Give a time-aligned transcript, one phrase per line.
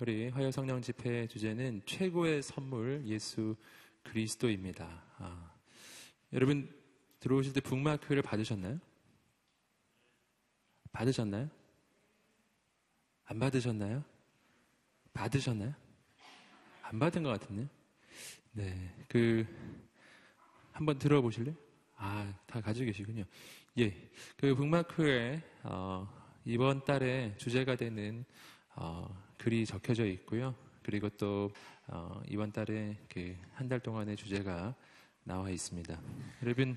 [0.00, 3.56] 우리 화요 성령 집회 주제는 최고의 선물 예수
[4.04, 5.02] 그리스도입니다.
[5.16, 5.52] 아,
[6.32, 6.72] 여러분
[7.18, 8.78] 들어오실 때 북마크를 받으셨나요?
[10.92, 11.50] 받으셨나요?
[13.24, 14.04] 안 받으셨나요?
[15.12, 15.74] 받으셨나요?
[16.82, 17.68] 안 받은 것 같은데.
[18.52, 19.44] 네, 그
[20.70, 21.56] 한번 들어보실래요?
[21.96, 23.24] 아, 다 가지고 계시군요.
[23.78, 23.92] 예,
[24.36, 26.08] 그 북마크에 어,
[26.44, 28.24] 이번 달에 주제가 되는
[28.76, 30.54] 어, 글이 적혀져 있고요.
[30.82, 31.50] 그리고 또
[31.86, 34.74] 어, 이번 달에 그 한 달 동안의 주제가
[35.24, 36.00] 나와 있습니다.
[36.42, 36.76] 여러분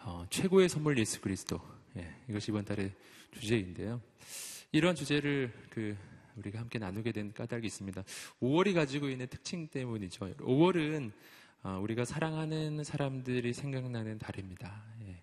[0.00, 1.60] 어, 최고의 선물 예수 그리스도
[1.96, 2.92] 예, 이것이 이번 달의
[3.32, 4.00] 주제인데요.
[4.72, 5.96] 이런 주제를 그
[6.36, 8.02] 우리가 함께 나누게 된 까닭이 있습니다.
[8.40, 10.34] 5월이 가지고 있는 특징 때문이죠.
[10.36, 11.12] 5월은
[11.62, 14.82] 어, 우리가 사랑하는 사람들이 생각나는 달입니다.
[15.02, 15.22] 예.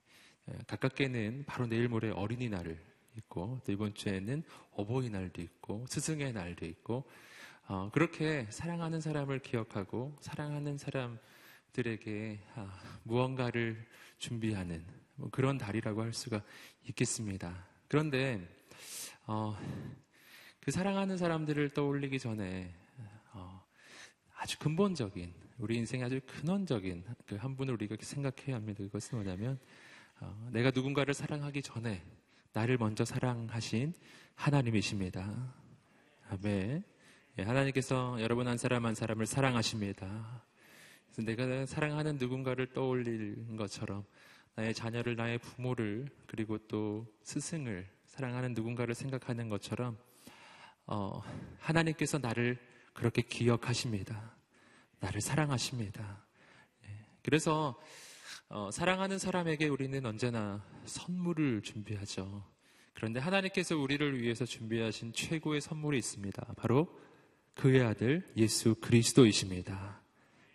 [0.49, 2.79] 예, 가깝게는 바로 내일 모레 어린이날을
[3.17, 7.09] 있고 또 이번 주에는 어버이날도 있고 스승의 날도 있고
[7.67, 13.85] 어, 그렇게 사랑하는 사람을 기억하고 사랑하는 사람들에게 아, 무언가를
[14.17, 14.83] 준비하는
[15.15, 16.41] 뭐 그런 달이라고 할 수가
[16.87, 17.67] 있겠습니다.
[17.87, 18.47] 그런데
[19.27, 19.55] 어,
[20.59, 22.73] 그 사랑하는 사람들을 떠올리기 전에
[23.33, 23.63] 어,
[24.35, 28.83] 아주 근본적인 우리 인생의 아주 근원적인 그 한 분을 우리가 생각해야 합니다.
[28.83, 29.59] 그것은 뭐냐면
[30.19, 32.01] 어, 내가 누군가를 사랑하기 전에
[32.53, 33.93] 나를 먼저 사랑하신
[34.35, 35.53] 하나님이십니다.
[36.29, 36.83] 아멘.
[37.37, 40.43] 예, 하나님께서 여러분 한 사람 한 사람을 사랑하십니다.
[41.05, 44.03] 그래서 내가 사랑하는 누군가를 떠올리는 것처럼
[44.55, 49.97] 나의 자녀를, 나의 부모를, 그리고 또 스승을 사랑하는 누군가를 생각하는 것처럼
[50.85, 51.21] 어,
[51.59, 52.57] 하나님께서 나를
[52.93, 54.35] 그렇게 기억하십니다.
[54.99, 56.25] 나를 사랑하십니다.
[56.85, 57.79] 예, 그래서
[58.49, 62.43] 어, 사랑하는 사람에게 우리는 언제나 선물을 준비하죠.
[62.93, 66.53] 그런데 하나님께서 우리를 위해서 준비하신 최고의 선물이 있습니다.
[66.57, 66.87] 바로
[67.55, 70.01] 그의 아들 예수 그리스도이십니다.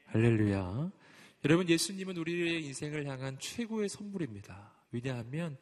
[0.07, 0.91] 할렐루야.
[1.45, 4.73] 여러분, 예수님은 우리의 인생을 향한 최고의 선물입니다.
[4.93, 5.57] 왜냐하면,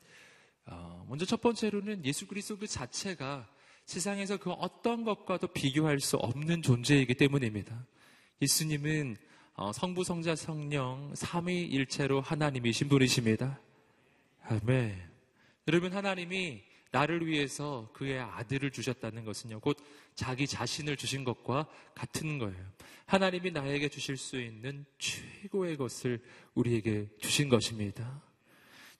[0.67, 3.49] 어, 먼저 첫 번째로는 예수 그리스도 그 자체가
[3.85, 7.87] 세상에서 그 어떤 것과도 비교할 수 없는 존재이기 때문입니다.
[8.41, 9.32] 예수님은 어,
[9.75, 13.61] 성부, 성자, 성령, 삼위일체로 하나님이신 분이십니다.
[14.45, 15.11] 아멘.
[15.69, 19.79] 여러분 하나님이 나를 위해서 그의 아들을 주셨다는 것은요, 곧
[20.15, 22.73] 자기 자신을 주신 것과 같은 거예요.
[23.07, 26.21] 하나님이 나에게 주실 수 있는 최고의 것을
[26.55, 28.23] 우리에게 주신 것입니다.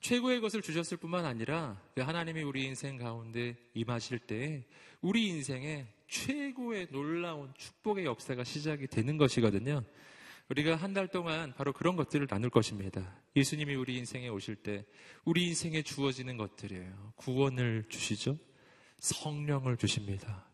[0.01, 4.65] 최고의 것을 주셨을 뿐만 아니라 그 하나님이 우리 인생 가운데 임하실 때
[5.01, 9.83] 우리 인생에 최고의 놀라운 축복의 역사가 시작이 되는 것이거든요.
[10.53, 13.19] 우리가 한 달 동안 바로 그런 것들을 나눌 것입니다.
[13.35, 14.85] 예수님이 우리 인생에 오실 때
[15.25, 17.13] 우리 인생에 주어지는 것들이에요.
[17.15, 18.37] 구원을 주시죠.
[18.99, 20.47] 성령을 주십니다.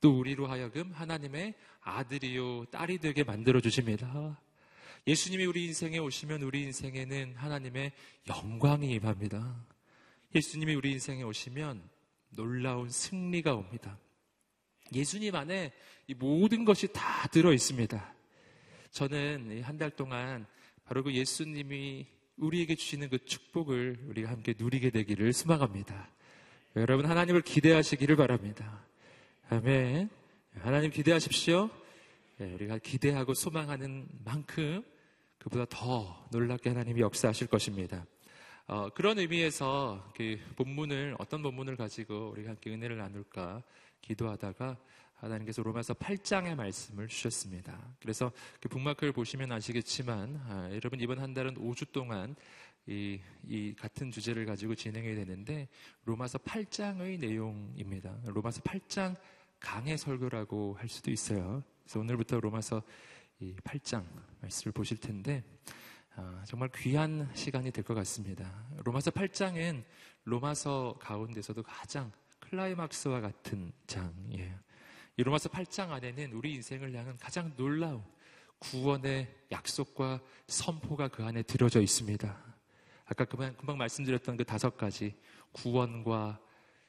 [0.00, 4.40] 또 우리로 하여금 하나님의 아들이요 딸이 되게 만들어 주십니다.
[5.06, 7.92] 예수님이 우리 인생에 오시면 우리 인생에는 하나님의
[8.28, 9.64] 영광이 임합니다.
[10.34, 11.88] 예수님이 우리 인생에 오시면
[12.30, 13.96] 놀라운 승리가 옵니다.
[14.92, 15.72] 예수님 안에
[16.08, 18.15] 이 모든 것이 다 들어 있습니다.
[18.96, 20.46] 저는 한 달 동안
[20.86, 22.06] 바로 그 예수님이
[22.38, 26.08] 우리에게 주시는 그 축복을 우리가 함께 누리게 되기를 소망합니다.
[26.76, 28.82] 여러분 하나님을 기대하시기를 바랍니다.
[29.50, 30.08] 아멘.
[30.60, 31.68] 하나님 기대하십시오.
[32.38, 34.82] 네, 우리가 기대하고 소망하는 만큼
[35.40, 38.06] 그보다 더 놀랍게 하나님이 역사하실 것입니다.
[38.66, 43.62] 어, 그런 의미에서 그 본문을 어떤 본문을 가지고 우리가 함께 은혜를 나눌까
[44.00, 44.78] 기도하다가
[45.16, 47.78] 하나님께서 로마서 8장의 말씀을 주셨습니다.
[48.00, 52.36] 그래서 그 북마크를 보시면 아시겠지만 아, 여러분 이번 한 달은 5주 동안
[52.86, 55.68] 이, 이 같은 주제를 가지고 진행해야 되는데
[56.04, 58.16] 로마서 8장의 내용입니다.
[58.26, 59.16] 로마서 8장
[59.58, 61.62] 강의 설교라고 할 수도 있어요.
[61.82, 62.82] 그래서 오늘부터 로마서
[63.40, 64.04] 이 8장
[64.40, 65.42] 말씀을 보실 텐데
[66.14, 68.66] 아, 정말 귀한 시간이 될 것 같습니다.
[68.84, 69.82] 로마서 8장은
[70.24, 74.65] 로마서 가운데서도 가장 클라이막스와 같은 장이에요.
[75.18, 78.02] 이 로마서 8장 안에는 우리 인생을 향한 가장 놀라운
[78.58, 82.44] 구원의 약속과 선포가 그 안에 들어져 있습니다.
[83.06, 85.14] 아까 금방, 금방 말씀드렸던 그 다섯 가지
[85.52, 86.40] 구원과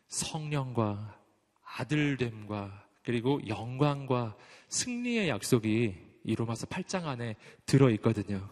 [0.07, 1.21] 성령과
[1.63, 4.35] 아들됨과 그리고 영광과
[4.67, 7.35] 승리의 약속이 이 로마서 8장 안에
[7.65, 8.49] 들어 있거든요.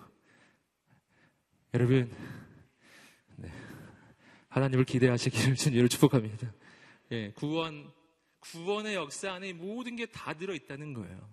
[1.73, 2.09] 여러분,
[3.35, 3.51] 네.
[4.47, 6.53] 하나님을 기대하시기를 주님으로 축복합니다.
[7.11, 7.91] 예, 구원,
[8.51, 11.29] 구원의 역사 안에 모든 게 다 들어있다는 거예요.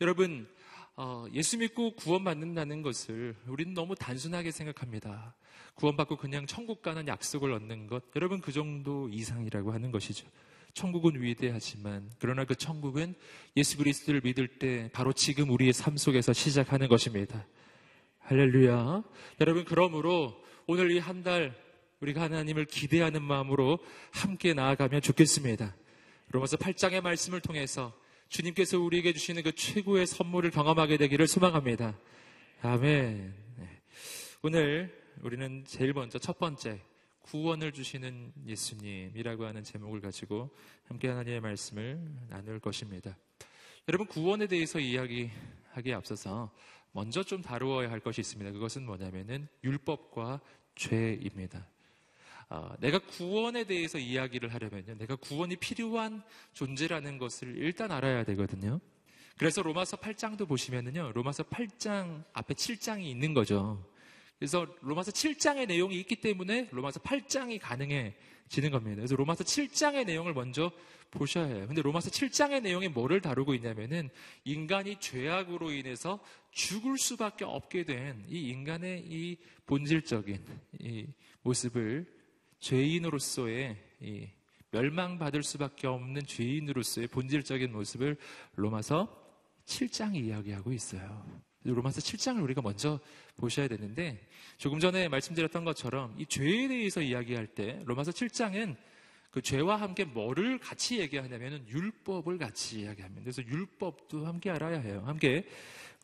[0.00, 0.48] 여러분,
[0.96, 5.34] 어, 예수 믿고 구원받는다는 것을 우리는 너무 단순하게 생각합니다.
[5.74, 10.26] 구원받고 그냥 천국 가는 약속을 얻는 것, 여러분 그 정도 이상이라고 하는 것이죠.
[10.74, 13.14] 천국은 위대하지만 그러나 그 천국은
[13.56, 17.46] 예수 그리스도를 믿을 때 바로 지금 우리의 삶 속에서 시작하는 것입니다.
[18.20, 19.02] 할렐루야.
[19.40, 21.54] 여러분 그러므로 오늘 이 한 달
[22.00, 23.78] 우리가 하나님을 기대하는 마음으로
[24.12, 25.74] 함께 나아가면 좋겠습니다.
[26.30, 27.98] 로마서 8장의 말씀을 통해서
[28.28, 31.98] 주님께서 우리에게 주시는 그 최고의 선물을 경험하게 되기를 소망합니다.
[32.60, 33.34] 아멘.
[33.56, 33.82] 네.
[34.42, 36.82] 오늘 우리는 제일 먼저 첫 번째
[37.22, 40.50] 구원을 주시는 예수님이라고 하는 제목을 가지고
[40.84, 41.98] 함께 하나님의 말씀을
[42.28, 43.16] 나눌 것입니다.
[43.88, 46.52] 여러분 구원에 대해서 이야기하기에 앞서서
[46.92, 48.52] 먼저 좀 다루어야 할 것이 있습니다.
[48.52, 50.40] 그것은 뭐냐면은 율법과
[50.74, 51.66] 죄입니다.
[52.50, 54.96] 어, 내가 구원에 대해서 이야기를 하려면요.
[54.96, 56.22] 내가 구원이 필요한
[56.54, 58.80] 존재라는 것을 일단 알아야 되거든요.
[59.36, 61.12] 그래서 로마서 8장도 보시면은요.
[61.14, 63.84] 로마서 8장 앞에 7장이 있는 거죠.
[64.38, 68.96] 그래서 로마서 7장의 내용이 있기 때문에 로마서 8장이 가능해지는 겁니다.
[68.96, 70.70] 그래서 로마서 7장의 내용을 먼저
[71.10, 71.66] 보셔야 해요.
[71.66, 74.08] 근데 로마서 7장의 내용이 뭐를 다루고 있냐면은
[74.44, 76.18] 인간이 죄악으로 인해서
[76.50, 79.36] 죽을 수밖에 없게 된 이 인간의 이
[79.66, 80.44] 본질적인
[80.80, 81.06] 이
[81.42, 82.17] 모습을
[82.60, 84.28] 죄인으로서의 이
[84.70, 88.16] 멸망받을 수밖에 없는 죄인으로서의 본질적인 모습을
[88.56, 89.08] 로마서
[89.64, 91.24] 7장이 이야기하고 있어요.
[91.64, 93.00] 로마서 7장을 우리가 먼저
[93.36, 94.26] 보셔야 되는데
[94.56, 98.76] 조금 전에 말씀드렸던 것처럼 이 죄에 대해서 이야기할 때 로마서 7장은
[99.30, 103.22] 그 죄와 함께 뭐를 같이 얘기하냐면은 율법을 같이 이야기합니다.
[103.22, 105.02] 그래서 율법도 함께 알아야 해요.
[105.04, 105.46] 함께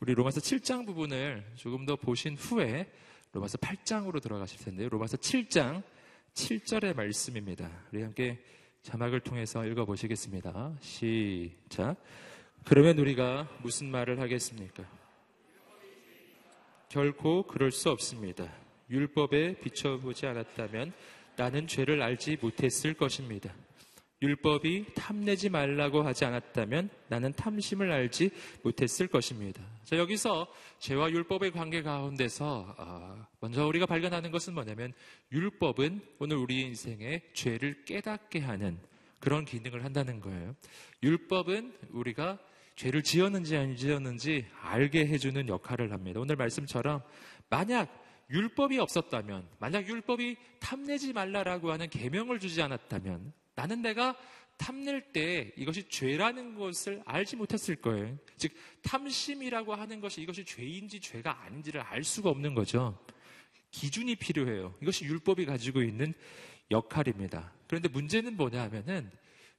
[0.01, 2.91] 우리 로마서 7장 부분을 조금 더 보신 후에
[3.33, 4.89] 로마서 8장으로 들어가실 텐데요.
[4.91, 5.83] 로마서 7장
[6.35, 7.71] 7절의 말씀입니다.
[7.93, 8.39] 우리 함께
[8.83, 10.77] 자막을 통해서 읽어 보시겠습니다.
[10.81, 11.97] 시작.
[12.65, 14.85] 그러면 우리가 무슨 말을 하겠습니까?
[16.89, 18.53] 결코 그럴 수 없습니다.
[18.91, 20.93] 율법에 비춰보지 않았다면
[21.37, 23.55] 나는 죄를 알지 못했을 것입니다.
[24.25, 28.31] 율법이 탐내지 말라고 하지 않았다면 나는 탐심을 알지
[28.63, 29.63] 못했을 것입니다.
[29.85, 30.47] 자, 여기서
[30.79, 34.95] 죄와 율법의 관계 가운데서 어, 먼저 우리가 발견하는 것은 뭐냐면
[35.31, 38.79] 율법은 오늘 우리 인생의 죄를 깨닫게 하는
[39.21, 40.55] 그런 기능을 한다는 거예요.
[41.03, 42.39] 율법은 우리가
[42.77, 46.21] 죄를 지었는지 안 지었는지 알게 해주는 역할을 합니다.
[46.21, 47.03] 오늘 말씀처럼
[47.51, 54.17] 만약 율법이 없었다면, 만약 율법이 탐내지 말라라고 하는 계명을 주지 않았다면, 나는 내가
[54.57, 58.17] 탐낼 때 이것이 죄라는 것을 알지 못했을 거예요.
[58.37, 58.53] 즉,
[58.83, 62.99] 탐심이라고 하는 것이 이것이 죄인지 죄가 아닌지를 알 수가 없는 거죠.
[63.71, 64.75] 기준이 필요해요.
[64.81, 66.15] 이것이 율법이 가지고 있는
[66.71, 67.53] 역할입니다.
[67.67, 69.11] 그런데 문제는 뭐냐 하면은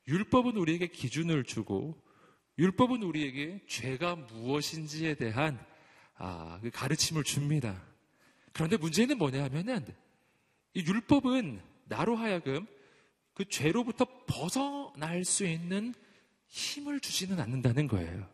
[0.08, 2.02] 율법은 우리에게 기준을 주고
[2.58, 5.60] 율법은 우리에게 죄가 무엇인지에 대한
[6.18, 7.84] 아, 그 가르침을 줍니다.
[8.54, 9.86] 그런데 문제는 뭐냐 하면은
[10.74, 12.66] 이 율법은 나로 하여금
[13.36, 15.94] 그 죄로부터 벗어날 수 있는
[16.48, 18.28] 힘을 주지는 않는다는 거예요.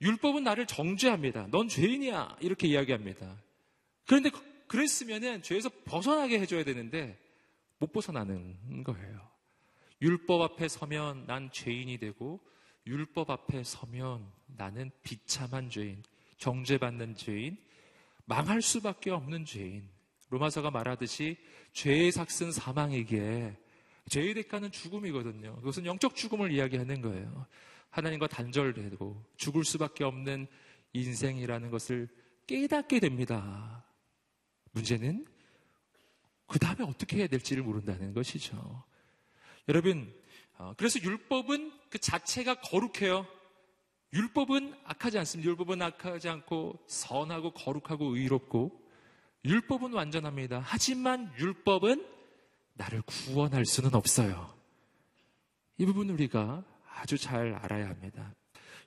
[0.00, 1.48] 율법은 나를 정죄합니다.
[1.50, 2.38] 넌 죄인이야.
[2.40, 3.36] 이렇게 이야기합니다.
[4.06, 7.18] 그런데 그, 그랬으면은 죄에서 벗어나게 해줘야 되는데
[7.78, 9.28] 못 벗어나는 거예요.
[10.00, 12.40] 율법 앞에 서면 난 죄인이 되고
[12.86, 16.02] 율법 앞에 서면 나는 비참한 죄인,
[16.38, 17.56] 정죄받는 죄인,
[18.26, 19.88] 망할 수밖에 없는 죄인.
[20.30, 21.36] 로마서가 말하듯이
[21.72, 23.56] 죄의 삭은 사망이기에
[24.08, 25.56] 죄의 대가는 죽음이거든요.
[25.56, 27.46] 그것은 영적 죽음을 이야기하는 거예요.
[27.90, 30.46] 하나님과 단절되고 죽을 수밖에 없는
[30.92, 32.08] 인생이라는 것을
[32.46, 33.84] 깨닫게 됩니다.
[34.72, 35.26] 문제는
[36.46, 38.84] 그 다음에 어떻게 해야 될지를 모른다는 것이죠.
[39.68, 40.12] 여러분,
[40.58, 43.26] 어, 그래서 율법은 그 자체가 거룩해요.
[44.12, 45.50] 율법은 악하지 않습니다.
[45.50, 48.80] 율법은 악하지 않고 선하고 거룩하고 의롭고
[49.44, 50.60] 율법은 완전합니다.
[50.64, 52.13] 하지만 율법은
[52.74, 54.52] 나를 구원할 수는 없어요.
[55.78, 56.64] 이 부분 우리가
[56.94, 58.34] 아주 잘 알아야 합니다.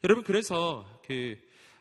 [0.03, 1.37] 여러분 그래서 그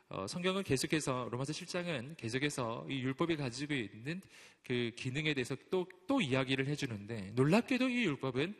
[0.08, 4.20] 어, 성경은 계속해서 로마서 7장은 계속해서 이 율법이 가지고 있는
[4.62, 8.54] 그 기능에 대해서 또 또 이야기를 해주는데 놀랍게도 이 율법은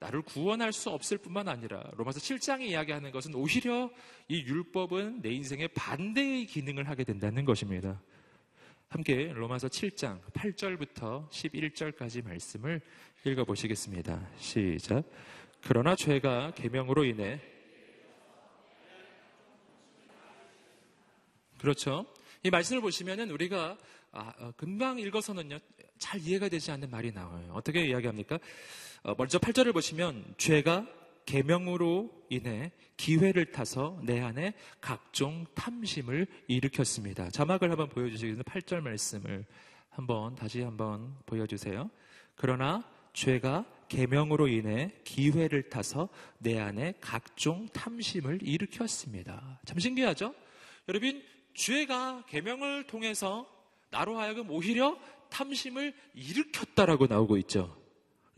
[0.00, 3.90] 나를 구원할 수 없을 뿐만 아니라 로마서 7장이 이야기하는 것은 오히려
[4.28, 8.00] 이 율법은 내 인생의 반대의 기능을 하게 된다는 것입니다.
[8.88, 12.80] 함께 로마서 7장 8절부터 11절까지 말씀을
[13.24, 14.26] 읽어 보시겠습니다.
[14.38, 15.04] 시작.
[15.62, 17.38] 그러나 죄가 계명으로 인해
[21.58, 22.06] 그렇죠.
[22.42, 23.76] 이 말씀을 보시면은 우리가
[24.12, 25.58] 아, 어, 금방 읽어서는요
[25.98, 27.52] 잘 이해가 되지 않는 말이 나와요.
[27.52, 28.38] 어떻게 이야기합니까?
[29.02, 30.86] 어, 먼저 8절을 보시면 죄가
[31.28, 37.28] 계명으로 인해 기회를 타서 내 안에 각종 탐심을 일으켰습니다.
[37.28, 38.50] 자막을 한번 보여주시겠습니다.
[38.50, 39.44] 8절 말씀을
[39.90, 41.90] 한번 다시 한번 보여주세요.
[42.34, 46.08] 그러나 죄가 계명으로 인해 기회를 타서
[46.38, 49.60] 내 안에 각종 탐심을 일으켰습니다.
[49.66, 50.34] 참 신기하죠?
[50.88, 53.46] 여러분, 죄가 계명을 통해서
[53.90, 57.76] 나로 하여금 오히려 탐심을 일으켰다라고 나오고 있죠.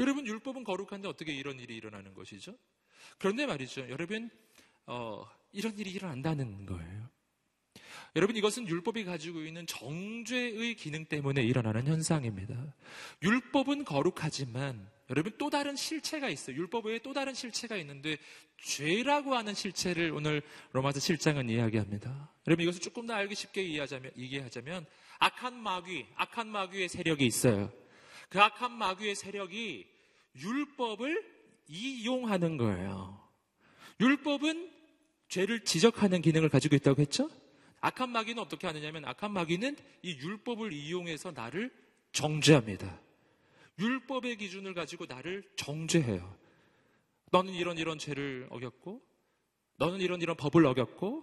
[0.01, 2.57] 여러분, 율법은 거룩한데 어떻게 이런 일이 일어나는 것이죠?
[3.19, 3.89] 그런데 말이죠.
[3.91, 4.31] 여러분,
[4.87, 7.11] 어, 이런 일이 일어난다는 거예요.
[8.17, 12.75] 여러분 이것은 율법이 가지고 있는 정죄의 기능 때문에 일어나는 현상입니다.
[13.23, 16.57] 율법은 거룩하지만 여러분 또 다른 실체가 있어요.
[16.57, 18.17] 율법 외에 또 다른 실체가 있는데
[18.59, 20.43] 죄라고 하는 실체를 오늘
[20.73, 22.33] 로마서 7장은 이야기합니다.
[22.47, 24.87] 여러분 이것을 조금 더 알기 쉽게 이해하자면, 이해하자면
[25.19, 27.73] 악한 마귀, 악한 마귀의 세력이 있어요.
[28.29, 29.87] 그 악한 마귀의 세력이
[30.37, 31.40] 율법을
[31.71, 33.21] 이용하는 거예요.
[34.01, 34.71] 율법은
[35.29, 37.31] 죄를 지적하는 기능을 가지고 있다고 했죠?
[37.81, 41.73] 악한 마귀는 어떻게 하느냐면 악한 마귀는 이 율법을 이용해서 나를
[42.13, 43.01] 정죄합니다.
[43.79, 46.37] 율법의 기준을 가지고 나를 정죄해요.
[47.31, 49.01] 너는 이런 이런 죄를 어겼고,
[49.77, 51.23] 너는 이런 이런 법을 어겼고,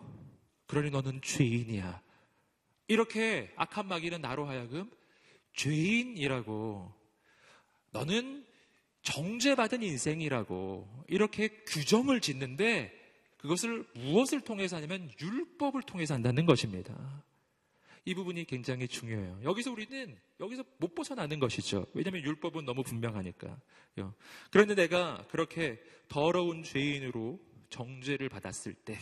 [0.66, 2.02] 그러니 너는 죄인이야.
[2.88, 4.90] 이렇게 악한 마귀는 나로 하여금
[5.54, 6.94] 죄인이라고,
[7.92, 8.47] 너는
[9.08, 12.94] 정죄받은 인생이라고, 이렇게 규정을 짓는데,
[13.38, 17.24] 그것을 무엇을 통해서 하냐면 율법을 통해서 한다는 것입니다.
[18.04, 19.40] 이 부분이 굉장히 중요해요.
[19.44, 21.86] 여기서 우리는 여기서 못 벗어나는 것이죠.
[21.94, 23.58] 왜냐하면 율법은 너무 분명하니까.
[24.52, 28.98] 그런데 내가 그렇게 더러운 죄인으로 정죄를 받았을 때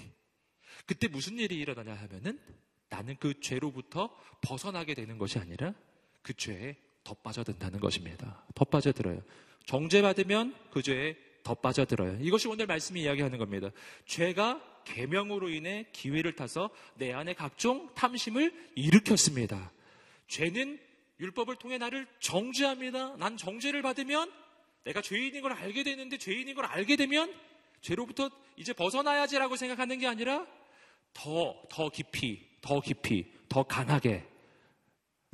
[0.86, 2.40] 그때 무슨 일이 일어나냐 하면은
[2.90, 5.74] 나는 그 죄로부터 벗어나게 되는 것이 아니라
[6.22, 8.44] 그 죄에 더 빠져든다는 것입니다.
[8.54, 9.22] 더 빠져들어요.
[9.65, 12.17] 정죄받으면 그 죄에 더 빠져들어요.
[12.22, 13.69] 이것이 오늘 말씀이 이야기하는 겁니다.
[14.05, 19.72] 죄가 계명으로 인해 기회를 타서 내 안에 각종 탐심을 일으켰습니다.
[20.27, 20.79] 죄는
[21.19, 23.15] 율법을 통해 나를 정죄합니다.
[23.17, 24.31] 난 정죄를 받으면
[24.84, 27.34] 내가 죄인인 걸 알게 되는데 죄인인 걸 알게 되면
[27.81, 30.45] 죄로부터 이제 벗어나야지라고 생각하는 게 아니라
[31.13, 34.25] 더, 더 깊이, 더 깊이, 더 강하게,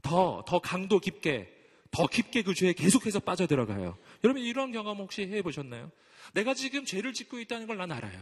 [0.04, 1.52] 더, 더 강도 깊게,
[1.92, 3.98] 더 깊게 그 죄에 계속해서 빠져들어가요.
[4.24, 5.92] 여러분 이런 경험 혹시 해보셨나요?
[6.34, 8.22] 내가 지금 죄를 짓고 있다는 걸 난 알아요.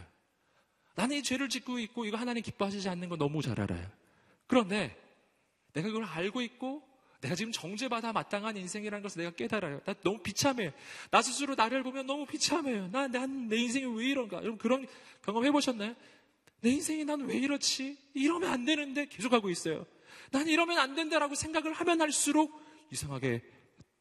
[0.94, 3.86] 나는 이 죄를 짓고 있고 이거 하나님 기뻐하시지 않는 거 너무 잘 알아요.
[4.46, 4.96] 그런데
[5.72, 6.82] 내가 그걸 알고 있고
[7.20, 9.80] 내가 지금 정죄받아 마땅한 인생이라는 것을 내가 깨달아요.
[9.84, 10.72] 나 너무 비참해.
[11.10, 12.88] 나 스스로 나를 보면 너무 비참해요.
[12.88, 14.38] 난, 난내 인생이 왜 이런가?
[14.38, 14.86] 여러분 그런
[15.24, 15.94] 경험 해보셨나요?
[16.62, 17.96] 내 인생이 난 왜 이렇지?
[18.14, 19.86] 이러면 안 되는데 계속하고 있어요.
[20.30, 22.58] 난 이러면 안 된다라고 생각을 하면 할수록
[22.90, 23.42] 이상하게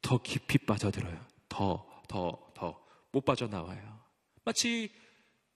[0.02, 1.26] 더 깊이 빠져들어요.
[1.50, 4.00] 더, 더, 더 못 빠져나와요.
[4.44, 4.92] 마치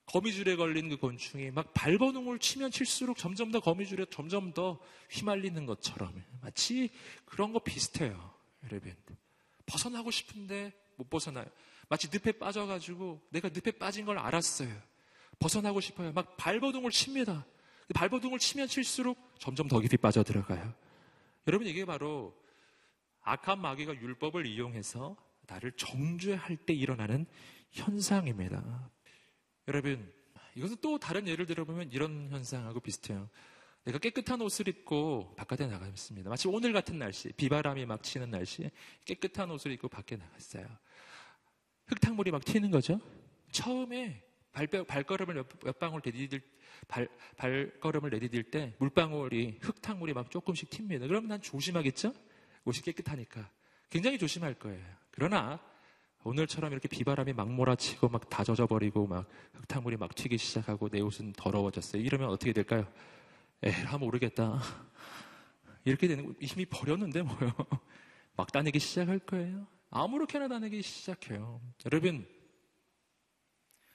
[0.05, 4.79] 거미줄에 걸린 그 곤충이 막 발버둥을 치면 칠수록 점점 더 거미줄에 점점 더
[5.11, 6.89] 휘말리는 것처럼 마치
[7.25, 8.33] 그런 거 비슷해요.
[8.65, 8.95] 여러분.
[9.65, 11.45] 벗어나고 싶은데 못 벗어나요.
[11.87, 14.75] 마치 늪에 빠져가지고 내가 늪에 빠진 걸 알았어요.
[15.39, 16.11] 벗어나고 싶어요.
[16.11, 17.45] 막 발버둥을 칩니다.
[17.93, 20.73] 발버둥을 치면 칠수록 점점 더 깊이 빠져들어가요.
[21.47, 22.35] 여러분 이게 바로
[23.21, 25.15] 악한 마귀가 율법을 이용해서
[25.47, 27.25] 나를 정죄할 때 일어나는
[27.71, 28.91] 현상입니다.
[29.67, 30.11] 여러분,
[30.55, 33.29] 이것은 또 다른 예를 들어보면 이런 현상하고 비슷해요.
[33.85, 36.29] 내가 깨끗한 옷을 입고 바깥에 나갔습니다.
[36.29, 38.71] 마치 오늘 같은 날씨, 비바람이 막 치는 날씨에
[39.05, 40.65] 깨끗한 옷을 입고 밖에 나갔어요.
[41.87, 42.99] 흙탕물이 막 튀는 거죠.
[43.51, 44.23] 처음에
[44.53, 46.41] 발, 발걸음을 몇, 몇 방울 내디딜,
[46.87, 51.07] 발, 발걸음을 내디딜 때 물방울이, 흙탕물이 막 조금씩 튑니다.
[51.07, 52.13] 그럼 난 조심하겠죠?
[52.63, 53.49] 옷이 깨끗하니까.
[53.89, 55.02] 굉장히 조심할 거예요.
[55.13, 55.59] 그러나
[56.23, 61.33] 오늘처럼 이렇게 비바람이 막 몰아치고 막 다 젖어버리고 막 흙탕물이 막 튀기 시작하고 내 옷은
[61.33, 62.01] 더러워졌어요.
[62.01, 62.91] 이러면 어떻게 될까요?
[63.61, 64.59] 에라 모르겠다.
[65.85, 67.51] 이렇게 되는 거 이미 버렸는데 뭐요.
[68.35, 69.67] 막 다니기 시작할 거예요.
[69.91, 71.61] 아무렇게나 다니기 시작해요.
[71.85, 72.27] 여러분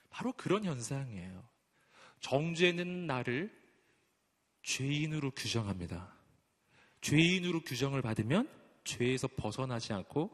[0.08, 1.42] 바로 그런 현상이에요.
[2.20, 3.52] 정죄는 나를
[4.62, 6.14] 죄인으로 규정합니다.
[7.00, 8.48] 죄인으로 규정을 받으면
[8.84, 10.30] 죄에서 벗어나지 않고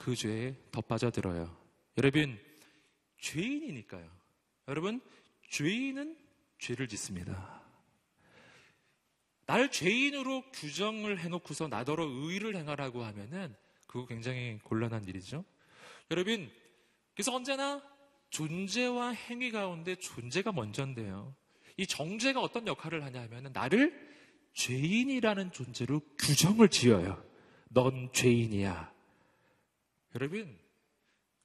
[0.00, 1.54] 그 죄에 더 빠져들어요.
[1.98, 2.38] 여러분,
[3.18, 4.10] 죄인이니까요.
[4.68, 5.02] 여러분,
[5.50, 6.16] 죄인은
[6.58, 7.62] 죄를 짓습니다.
[9.44, 13.54] 나를 죄인으로 규정을 해놓고서 나더러 의를 행하라고 하면은
[13.86, 15.44] 그거 굉장히 곤란한 일이죠.
[16.10, 16.50] 여러분,
[17.14, 17.82] 그래서 언제나
[18.30, 21.34] 존재와 행위 가운데 존재가 먼저인데요.
[21.76, 23.92] 이 정죄가 어떤 역할을 하냐 하면은 나를
[24.54, 27.22] 죄인이라는 존재로 규정을 지어요.
[27.68, 28.99] 넌 죄인이야.
[30.14, 30.58] 여러분,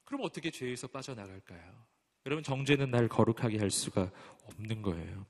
[0.04, 1.86] 그럼 어떻게 죄에서 빠져나갈까요?
[2.26, 4.10] 여러분, 정죄는 날 거룩하게 할 수가
[4.44, 5.26] 없는 거예요.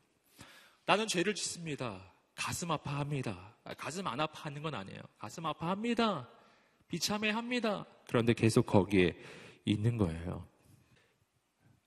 [0.87, 2.13] 나는 죄를 짓습니다.
[2.35, 3.57] 가슴 아파합니다.
[3.65, 5.01] 아, 가슴 안 아파하는 건 아니에요.
[5.19, 6.31] 가슴 아파합니다.
[6.89, 7.87] 비참해 합니다.
[8.07, 9.17] 그런데 계속 거기에
[9.65, 10.47] 있는 거예요.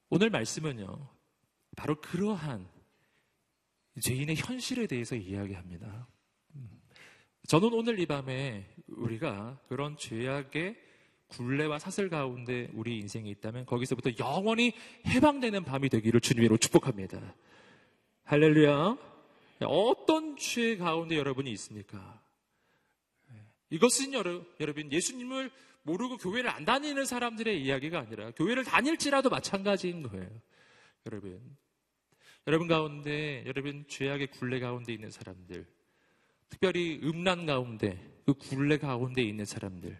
[0.09, 1.09] 오늘 말씀은요,
[1.77, 2.67] 바로 그러한
[4.01, 6.07] 죄인의 현실에 대해서 이야기합니다.
[7.47, 10.88] 저는 오늘 이 밤에 우리가 그런 죄악의
[11.29, 14.73] 굴레와 사슬 가운데 우리 인생이 있다면 거기서부터 영원히
[15.07, 17.35] 해방되는 밤이 되기를 주님으로 축복합니다.
[18.23, 18.97] 할렐루야.
[19.61, 22.21] 어떤 죄 가운데 여러분이 있습니까?
[23.69, 25.51] 이것은 여러분 예수님을
[25.83, 30.29] 모르고 교회를 안 다니는 사람들의 이야기가 아니라 교회를 다닐지라도 마찬가지인 거예요.
[31.05, 31.57] 여러분.
[32.47, 35.67] 여러분 가운데 여러분 죄악의 굴레 가운데 있는 사람들
[36.49, 39.97] 특별히 음란 가운데 그 굴레 가운데 있는 사람들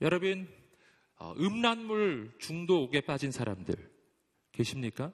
[0.00, 0.48] 여러분
[1.16, 3.74] 어, 음란물 중독에 빠진 사람들
[4.52, 5.12] 계십니까?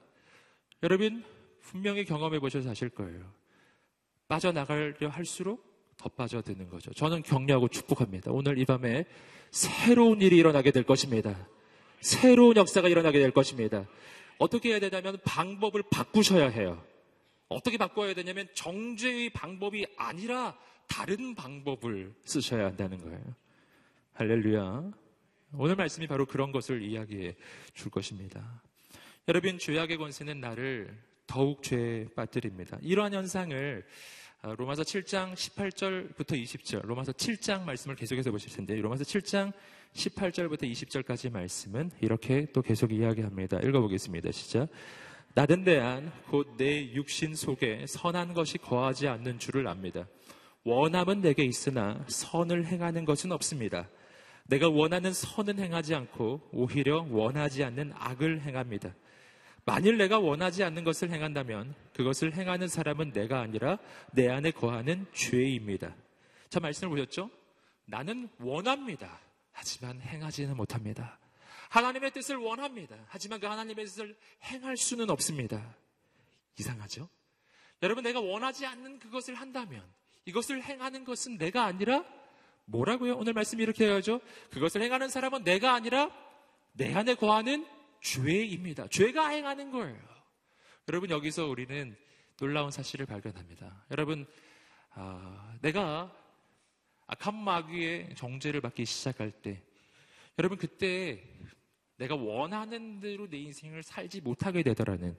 [0.83, 1.23] 여러분
[1.61, 3.31] 분명히 경험해 보셔서 아실 거예요.
[4.27, 5.63] 빠져나가려 할수록
[5.97, 6.93] 더 빠져드는 거죠.
[6.93, 8.31] 저는 격려하고 축복합니다.
[8.31, 9.05] 오늘 이 밤에
[9.51, 11.47] 새로운 일이 일어나게 될 것입니다.
[12.01, 13.87] 새로운 역사가 일어나게 될 것입니다.
[14.37, 16.83] 어떻게 해야 되냐면 방법을 바꾸셔야 해요.
[17.47, 23.23] 어떻게 바꿔야 되냐면 정죄의 방법이 아니라 다른 방법을 쓰셔야 한다는 거예요.
[24.17, 24.91] 할렐루야.
[25.57, 27.35] 오늘 말씀이 바로 그런 것을 이야기해
[27.73, 28.63] 줄 것입니다.
[29.27, 32.77] 여러분, 죄악의 권세는 나를 더욱 죄에 빠뜨립니다.
[32.81, 33.85] 이러한 현상을
[34.41, 39.51] 아, 로마서 7장 18절부터 20절, 로마서 7장 말씀을 계속해서 보실 텐데, 로마서 7장
[39.93, 43.59] 18절부터 20절까지 말씀은 이렇게 또 계속 이야기합니다.
[43.59, 44.31] 읽어보겠습니다.
[44.31, 44.69] 시작.
[45.33, 50.07] 나든대한 곧 내 육신 속에 선한 것이 거하지 않는 줄을 압니다.
[50.63, 53.89] 원함은 내게 있으나 선을 행하는 것은 없습니다.
[54.47, 58.93] 내가 원하는 선은 행하지 않고 오히려 원하지 않는 악을 행합니다.
[59.65, 63.79] 만일 내가 원하지 않는 것을 행한다면 그것을 행하는 사람은 내가 아니라
[64.11, 65.95] 내 안에 거하는 죄입니다.
[66.49, 67.31] 자, 말씀을 보셨죠?
[67.85, 69.19] 나는 원합니다.
[69.51, 71.17] 하지만 행하지는 못합니다.
[71.69, 72.95] 하나님의 뜻을 원합니다.
[73.07, 75.75] 하지만 그 하나님의 뜻을 행할 수는 없습니다.
[76.59, 77.09] 이상하죠?
[77.81, 79.83] 여러분, 내가 원하지 않는 그것을 한다면
[80.25, 82.05] 이것을 행하는 것은 내가 아니라
[82.65, 83.15] 뭐라고요?
[83.17, 84.19] 오늘 말씀 이렇게 해야죠.
[84.51, 86.11] 그것을 행하는 사람은 내가 아니라
[86.73, 87.65] 내 안에 거하는
[88.01, 88.87] 죄입니다.
[88.87, 89.97] 죄가 행하는 거예요.
[90.87, 91.95] 여러분 여기서 우리는
[92.37, 93.85] 놀라운 사실을 발견합니다.
[93.91, 94.25] 여러분
[94.91, 96.15] 아, 내가
[97.07, 99.61] 악한 마귀의 정죄를 받기 시작할 때
[100.37, 101.23] 여러분 그때
[101.97, 105.17] 내가 원하는 대로 내 인생을 살지 못하게 되더라는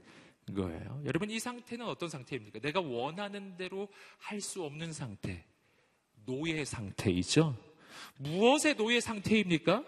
[0.55, 1.03] 거예요.
[1.07, 2.59] 여러분 이 상태는 어떤 상태입니까?
[2.61, 5.45] 내가 원하는 대로 할 수 없는 상태.
[6.27, 7.57] 노예 상태이죠.
[8.19, 9.85] 무엇의 노예 상태입니까?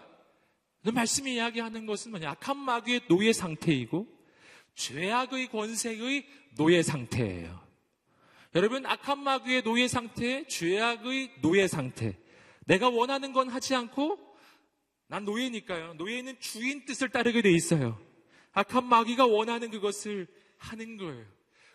[0.93, 2.31] 말씀이 이야기하는 것은 뭐냐?
[2.31, 4.07] 악한 마귀의 노예 상태이고
[4.75, 6.25] 죄악의 권세의
[6.55, 7.67] 노예 상태예요.
[8.55, 12.17] 여러분, 악한 마귀의 노예 상태, 죄악의 노예 상태.
[12.65, 14.17] 내가 원하는 건 하지 않고
[15.07, 15.95] 난 노예니까요.
[15.95, 17.99] 노예는 주인 뜻을 따르게 돼 있어요.
[18.53, 21.25] 악한 마귀가 원하는 그것을 하는 거예요.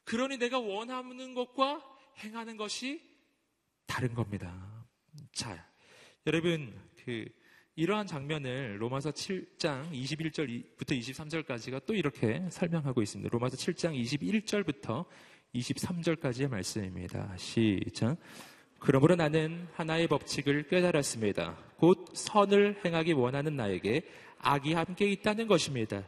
[0.04, 1.82] 그러니 내가 원하는 것과
[2.18, 3.02] 행하는 것이
[3.94, 4.52] 다른 겁니다.
[5.30, 5.64] 자,
[6.26, 7.26] 여러분, 그,
[7.76, 13.30] 이러한 장면을 로마서 7장 21절부터 23절까지가 또 이렇게 설명하고 있습니다.
[13.30, 15.04] 로마서 7장 21절부터
[15.54, 17.36] 23절까지의 말씀입니다.
[17.36, 18.16] 시작.
[18.80, 21.56] 그러므로 나는 하나의 법칙을 깨달았습니다.
[21.76, 26.02] 곧 선을 행하기 원하는 나에게 악이 함께 있다는 것입니다.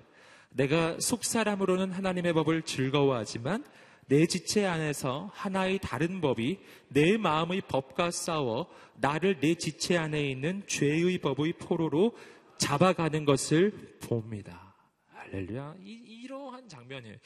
[0.50, 3.64] 내가 속 사람으로는 하나님의 법을 즐거워하지만
[4.08, 10.62] 내 지체 안에서 하나의 다른 법이 내 마음의 법과 싸워 나를 내 지체 안에 있는
[10.66, 12.16] 죄의 법의 포로로
[12.58, 14.74] 잡아가는 것을 봅니다.
[15.08, 15.74] 할렐루야.
[15.80, 17.16] 이, 러한 장면이에요.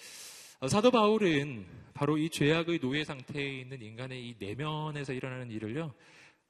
[0.60, 5.94] 어, 사도 바울은 바로 이 죄악의 노예 상태에 있는 인간의 이 내면에서 일어나는 일을요,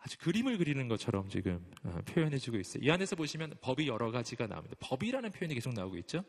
[0.03, 2.83] 아주 그림을 그리는 것처럼 지금 어, 표현해주고 있어요.
[2.83, 4.77] 이 안에서 보시면 법이 여러 가지가 나옵니다.
[4.81, 6.25] 법이라는 표현이 계속 나오고 있죠.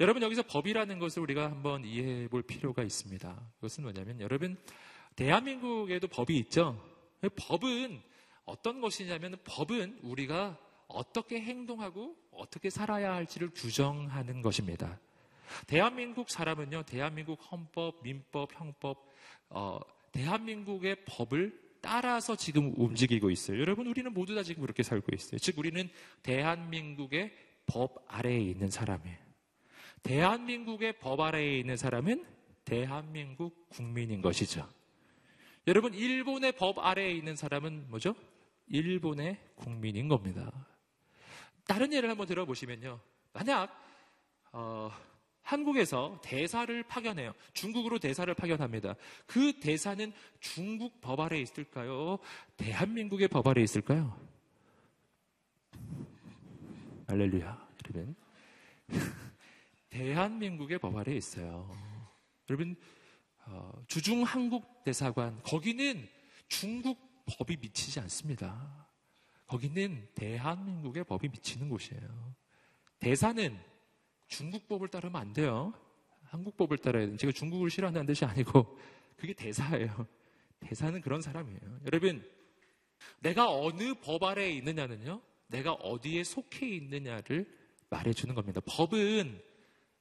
[0.00, 3.50] 여러분 여기서 법이라는 것을 우리가 한번 이해해 볼 필요가 있습니다.
[3.56, 4.56] 그것은 뭐냐면 여러분
[5.14, 6.82] 대한민국에도 법이 있죠.
[7.36, 8.00] 법은
[8.44, 14.98] 어떤 것이냐면 법은 우리가 어떻게 행동하고 어떻게 살아야 할지를 규정하는 것입니다.
[15.66, 19.06] 대한민국 사람은요, 대한민국 헌법, 민법, 형법,
[19.50, 19.78] 어,
[20.12, 23.60] 대한민국의 법을 따라서 지금 움직이고 있어요.
[23.60, 25.38] 여러분, 우리는 모두 다 지금 그렇게 살고 있어요.
[25.38, 25.90] 즉, 우리는
[26.22, 29.18] 대한민국의 법 아래에 있는 사람이에요.
[30.04, 32.24] 대한민국의 법 아래에 있는 사람은
[32.64, 34.66] 대한민국 국민인 것이죠.
[35.66, 38.14] 여러분, 일본의 법 아래에 있는 사람은 뭐죠?
[38.68, 40.52] 일본의 국민인 겁니다.
[41.66, 43.00] 다른 예를 한번 들어보시면요.
[43.32, 43.76] 만약,
[44.52, 44.92] 어,
[45.42, 47.32] 한국에서 대사를 파견해요.
[47.52, 48.94] 중국으로 대사를 파견합니다.
[49.26, 52.18] 그 대사는 중국 법 아래에 있을까요?
[52.56, 54.18] 대한민국의 법 아래에 있을까요?
[57.08, 57.68] 할렐루야.
[57.84, 58.14] 여러분.
[59.90, 61.70] 대한민국의 법 아래에 있어요.
[62.48, 62.76] 여러분
[63.46, 66.08] 어, 주중 한국 대사관 거기는
[66.48, 68.88] 중국 법이 미치지 않습니다.
[69.46, 72.34] 거기는 대한민국의 법이 미치는 곳이에요.
[72.98, 73.58] 대사는
[74.32, 75.74] 중국 법을 따르면 안 돼요.
[76.24, 77.16] 한국 법을 따라야 돼요.
[77.18, 78.78] 제가 중국을 싫어한다는 뜻이 아니고
[79.16, 80.06] 그게 대사예요.
[80.60, 81.80] 대사는 그런 사람이에요.
[81.84, 82.24] 여러분
[83.20, 85.20] 내가 어느 법 아래에 있느냐는요.
[85.48, 87.46] 내가 어디에 속해 있느냐를
[87.90, 88.62] 말해주는 겁니다.
[88.64, 89.38] 법은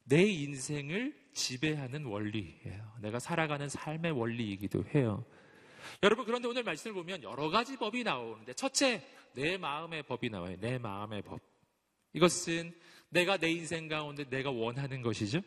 [0.06, 2.94] 내 인생을 지배하는 원리예요.
[3.02, 5.26] 내가 살아가는 삶의 원리이기도 해요.
[6.04, 10.56] 여러분, 그런데 오늘 말씀을 보면 여러 가지 법이 나오는데, 첫째, 내 마음의 법이 나와요.
[10.60, 11.40] 내 마음의 법.
[12.14, 12.74] 이것은
[13.12, 15.42] 내가 내 인생 가운데 내가 원하는 것이죠.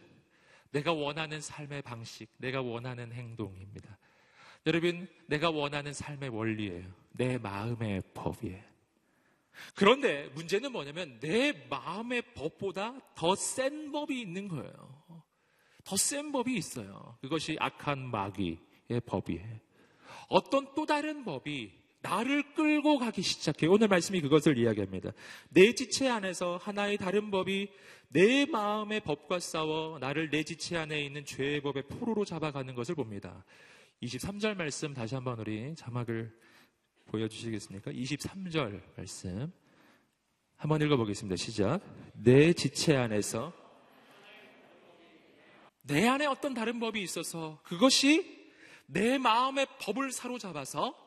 [0.70, 3.98] 내가 원하는 삶의 방식, 내가 원하는 행동입니다.
[4.66, 6.86] 여러분, 내가 원하는 삶의 원리예요.
[7.12, 8.62] 내 마음의 법이에요.
[9.74, 15.22] 그런데 문제는 뭐냐면 내 마음의 법보다 더 센 법이 있는 거예요.
[15.84, 17.16] 더 센 법이 있어요.
[17.20, 19.58] 그것이 악한 마귀의 법이에요.
[20.28, 21.72] 어떤 또 다른 법이
[22.04, 23.72] 나를 끌고 가기 시작해요.
[23.72, 25.12] 오늘 말씀이 그것을 이야기합니다.
[25.48, 27.70] 내 지체 안에서 하나의 다른 법이
[28.10, 33.42] 내 마음의 법과 싸워 나를 내 지체 안에 있는 죄의 법의 포로로 잡아가는 것을 봅니다.
[34.02, 36.30] 23절 말씀 다시 한번 우리 자막을
[37.06, 37.90] 보여주시겠습니까?
[37.90, 39.50] 23절 말씀.
[40.56, 41.36] 한번 읽어보겠습니다.
[41.36, 41.80] 시작.
[42.12, 43.52] 내 지체 안에서
[45.82, 48.44] 내 안에 어떤 다른 법이 있어서 그것이
[48.86, 51.03] 내 마음의 법을 사로잡아서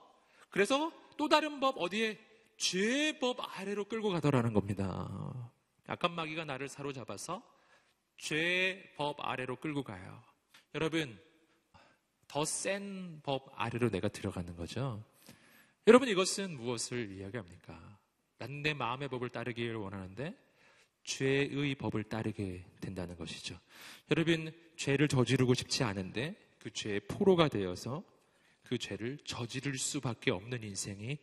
[0.49, 2.17] 그래서 또 다른 법 어디에
[2.57, 5.51] 죄의 법 아래로 끌고 가더라는 겁니다.
[5.89, 7.41] 약간 마귀가 나를 사로잡아서
[8.17, 10.23] 죄의 법 아래로 끌고 가요.
[10.75, 11.19] 여러분,
[12.27, 15.03] 더 센 법 아래로 내가 들어가는 거죠.
[15.88, 17.97] 여러분 이것은 무엇을 이야기합니까?
[18.39, 20.36] 난 내 마음의 법을 따르기를 원하는데
[21.03, 23.57] 죄의 법을 따르게 된다는 것이죠.
[24.12, 28.03] 여러분 죄를 저지르고 싶지 않은데 그 죄의 포로가 되어서
[28.67, 31.17] 그 죄를 저지를 수밖에 없는 인생이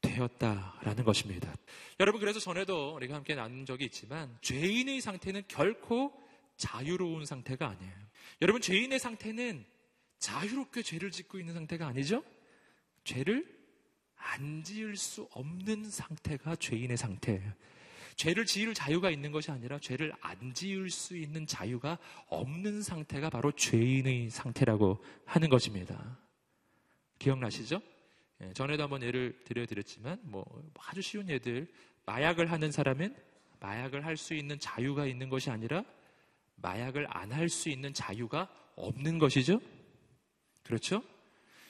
[0.00, 1.52] 되었다라는 것입니다.
[1.98, 6.12] 여러분 그래서 전에도 우리가 함께 나눈 적이 있지만 죄인의 상태는 결코
[6.56, 7.92] 자유로운 상태가 아니에요.
[8.42, 9.64] 여러분 죄인의 상태는
[10.18, 12.22] 자유롭게 죄를 짓고 있는 상태가 아니죠?
[13.04, 13.58] 죄를
[14.16, 17.52] 안 지을 수 없는 상태가 죄인의 상태예요.
[18.16, 23.52] 죄를 지을 자유가 있는 것이 아니라 죄를 안 지을 수 있는 자유가 없는 상태가 바로
[23.52, 26.18] 죄인의 상태라고 하는 것입니다.
[27.18, 27.80] 기억나시죠?
[28.42, 30.44] 예, 전에도 한번 예를 들려드렸지만, 뭐,
[30.78, 31.66] 아주 쉬운 예들,
[32.06, 33.14] 마약을 하는 사람은
[33.60, 35.84] 마약을 할 수 있는 자유가 있는 것이 아니라
[36.56, 39.60] 마약을 안 할 수 있는 자유가 없는 것이죠?
[40.62, 41.02] 그렇죠?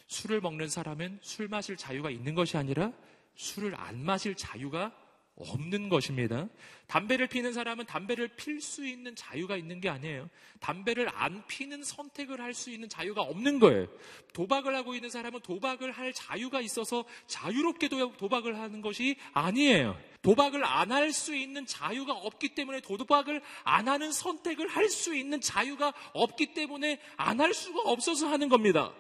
[0.09, 2.93] 술을 먹는 사람은 술 마실 자유가 있는 것이 아니라
[3.37, 4.95] 술을 안 마실 자유가
[5.39, 6.49] 없는 것입니다.
[6.87, 10.29] 담배를 피는 사람은 담배를 필 수 있는 자유가 있는 게 아니에요.
[10.61, 13.87] 담배를 안 피는 선택을 할 수 있는 자유가 없는 거예요.
[14.33, 19.99] 도박을 하고 있는 사람은 도박을 할 자유가 있어서 자유롭게 도박을 하는 것이 아니에요.
[20.23, 25.41] 도박을 안 할 수 있는 자유가 없기 때문에 도박을 안 하는 선택을 할 수 있는
[25.41, 28.93] 자유가 없기 때문에 안 할 수가 없어서 하는 겁니다.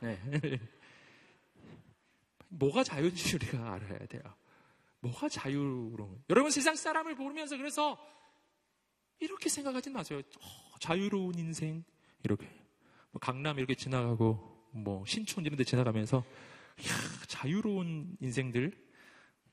[0.00, 0.18] 네.
[2.48, 4.22] 뭐가 자유인지 우리가 알아야 돼요.
[5.00, 7.98] 뭐가 자유로운 여러분 세상 사람을 보면서 그래서
[9.18, 10.20] 이렇게 생각하지 마세요.
[10.40, 11.84] 어, 자유로운 인생
[12.22, 12.46] 이렇게
[13.10, 16.24] 뭐 강남 이렇게 지나가고 뭐 신촌 이런 데 지나가면서
[16.78, 16.94] 이야,
[17.26, 18.72] 자유로운 인생들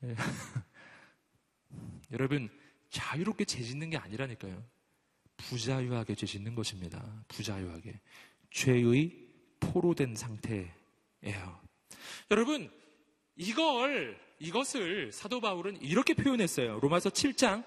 [0.03, 0.15] 예.
[2.11, 2.49] 여러분
[2.89, 4.63] 자유롭게 죄 짓는 게 아니라니까요.
[5.37, 7.23] 부자유하게 죄 짓는 것입니다.
[7.27, 7.99] 부자유하게
[8.51, 9.27] 죄의
[9.59, 10.71] 포로된 상태예요.
[12.31, 12.71] 여러분,
[13.35, 16.79] 이걸, 이것을 사도 바울은 이렇게 표현했어요.
[16.81, 17.63] 로마서 7장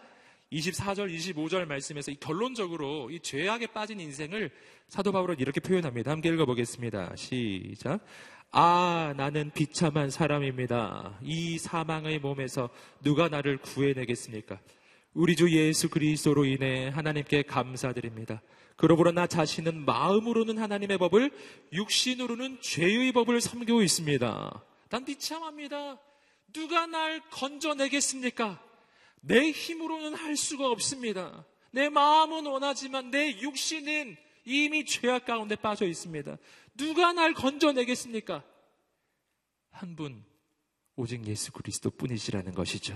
[0.52, 4.50] 24절, 25절 말씀에서 이 결론적으로 이 죄악에 빠진 인생을
[4.88, 6.10] 사도 바울은 이렇게 표현합니다.
[6.10, 7.14] 함께 읽어보겠습니다.
[7.16, 8.00] 시작.
[8.50, 11.18] 아, 나는 비참한 사람입니다.
[11.22, 12.68] 이 사망의 몸에서
[13.00, 14.58] 누가 나를 구해내겠습니까?
[15.14, 18.42] 우리 주 예수 그리스도로 인해 하나님께 감사드립니다.
[18.76, 21.30] 그러므로 나 자신은 마음으로는 하나님의 법을,
[21.72, 24.64] 육신으로는 죄의 법을 섬기고 있습니다.
[24.88, 25.98] 난 비참합니다.
[26.52, 28.62] 누가 날 건져내겠습니까?
[29.20, 31.44] 내 힘으로는 할 수가 없습니다.
[31.72, 36.36] 내 마음은 원하지만 내 육신은 이미 죄악 가운데 빠져 있습니다.
[36.76, 38.42] 누가 날 건져내겠습니까?
[39.70, 40.24] 한 분,
[40.96, 42.94] 오직 예수 그리스도 뿐이시라는 것이죠.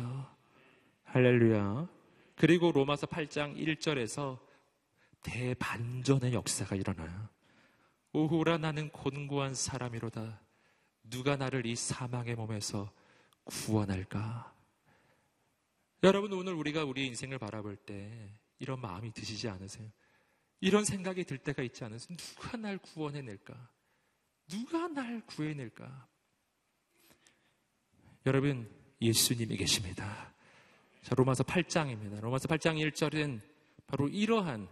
[1.05, 1.89] 할렐루야.
[2.37, 4.39] 그리고 로마서 8장 1절에서
[5.23, 7.29] 대반전의 역사가 일어나요.
[8.13, 10.41] 오호라 나는 곤고한 사람이로다.
[11.05, 12.91] 누가 나를 이 사망의 몸에서
[13.45, 14.53] 구원할까?
[16.03, 19.89] 여러분 오늘 우리가 우리 인생을 바라볼 때 이런 마음이 드시지 않으세요?
[20.61, 22.17] 이런 생각이 들 때가 있지 않으세요?
[22.17, 23.69] 누가 날 구원해낼까?
[24.49, 26.07] 누가 날 구해낼까?
[28.27, 30.33] 여러분 예수님이 계십니다.
[31.03, 32.21] 자, 로마서 8장입니다.
[32.21, 33.41] 로마서 8장 1절은
[33.87, 34.69] 바로 이러한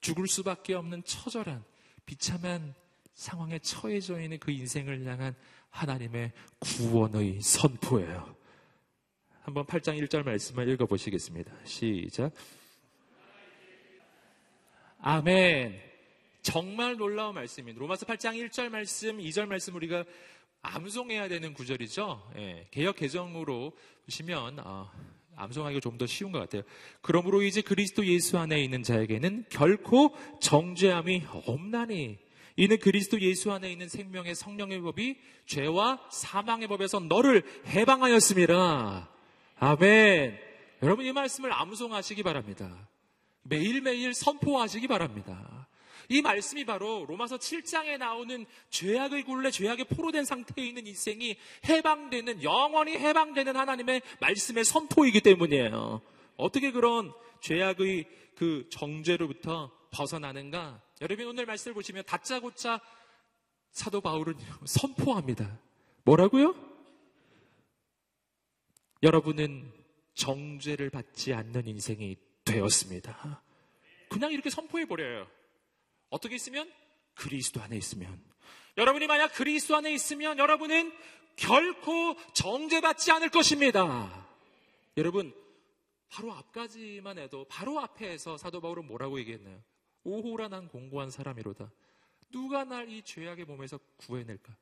[0.00, 1.64] 죽을 수밖에 없는 처절한
[2.04, 2.74] 비참한
[3.14, 5.34] 상황에 처해져 있는 그 인생을 향한
[5.70, 8.34] 하나님의 구원의 선포예요.
[9.42, 11.52] 한번 8장 1절 말씀을 읽어보시겠습니다.
[11.64, 12.32] 시작.
[15.00, 15.80] 아멘.
[16.42, 17.80] 정말 놀라운 말씀입니다.
[17.80, 20.04] 로마서 8장 1절 말씀, 2절 말씀 우리가
[20.62, 22.32] 암송해야 되는 구절이죠.
[22.36, 23.72] 예, 개혁 개정으로
[24.04, 24.90] 보시면 어,
[25.36, 26.62] 암송하기가 좀 더 쉬운 것 같아요.
[27.00, 32.18] 그러므로 이제 그리스도 예수 안에 있는 자에게는 결코 정죄함이 없나니
[32.60, 39.08] 이는 그리스도 예수 안에 있는 생명의 성령의 법이 죄와 사망의 법에서 너를 해방하였습니다.
[39.58, 40.38] 아멘.
[40.82, 42.86] 여러분 이 말씀을 암송하시기 바랍니다.
[43.44, 45.68] 매일매일 선포하시기 바랍니다.
[46.10, 52.92] 이 말씀이 바로 로마서 7장에 나오는 죄악의 굴레, 죄악에 포로된 상태에 있는 인생이 해방되는, 영원히
[52.98, 56.02] 해방되는 하나님의 말씀의 선포이기 때문이에요.
[56.36, 60.82] 어떻게 그런 죄악의 그 정죄로부터 벗어나는가?
[61.00, 62.80] 여러분 오늘 말씀을 보시면 다짜고짜
[63.72, 64.34] 사도 바울은
[64.66, 65.58] 선포합니다.
[66.04, 66.54] 뭐라고요?
[69.02, 69.72] 여러분은
[70.14, 73.42] 정죄를 받지 않는 인생이 되었습니다.
[74.10, 75.26] 그냥 이렇게 선포해 버려요.
[76.10, 76.70] 어떻게 있으면?
[77.14, 78.22] 그리스도 안에 있으면.
[78.76, 80.92] 여러분이 만약 그리스도 안에 있으면 여러분은
[81.36, 84.26] 결코 정죄받지 않을 것입니다.
[84.96, 85.32] 여러분,
[86.08, 89.62] 바로 앞까지만 해도 바로 앞에서 사도 바울은 뭐라고 얘기했나요?
[90.04, 91.70] 오호라 난 공고한 사람이로다.
[92.30, 94.56] 누가 날 이 죄악의 몸에서 구해낼까?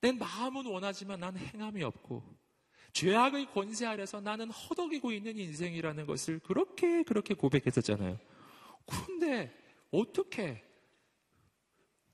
[0.00, 2.22] 내 마음은 원하지만 난 행함이 없고
[2.92, 8.18] 죄악의 권세 아래서 나는 허덕이고 있는 인생이라는 것을 그렇게 그렇게 고백했었잖아요.
[8.86, 9.54] 그런데
[9.90, 10.64] 어떻게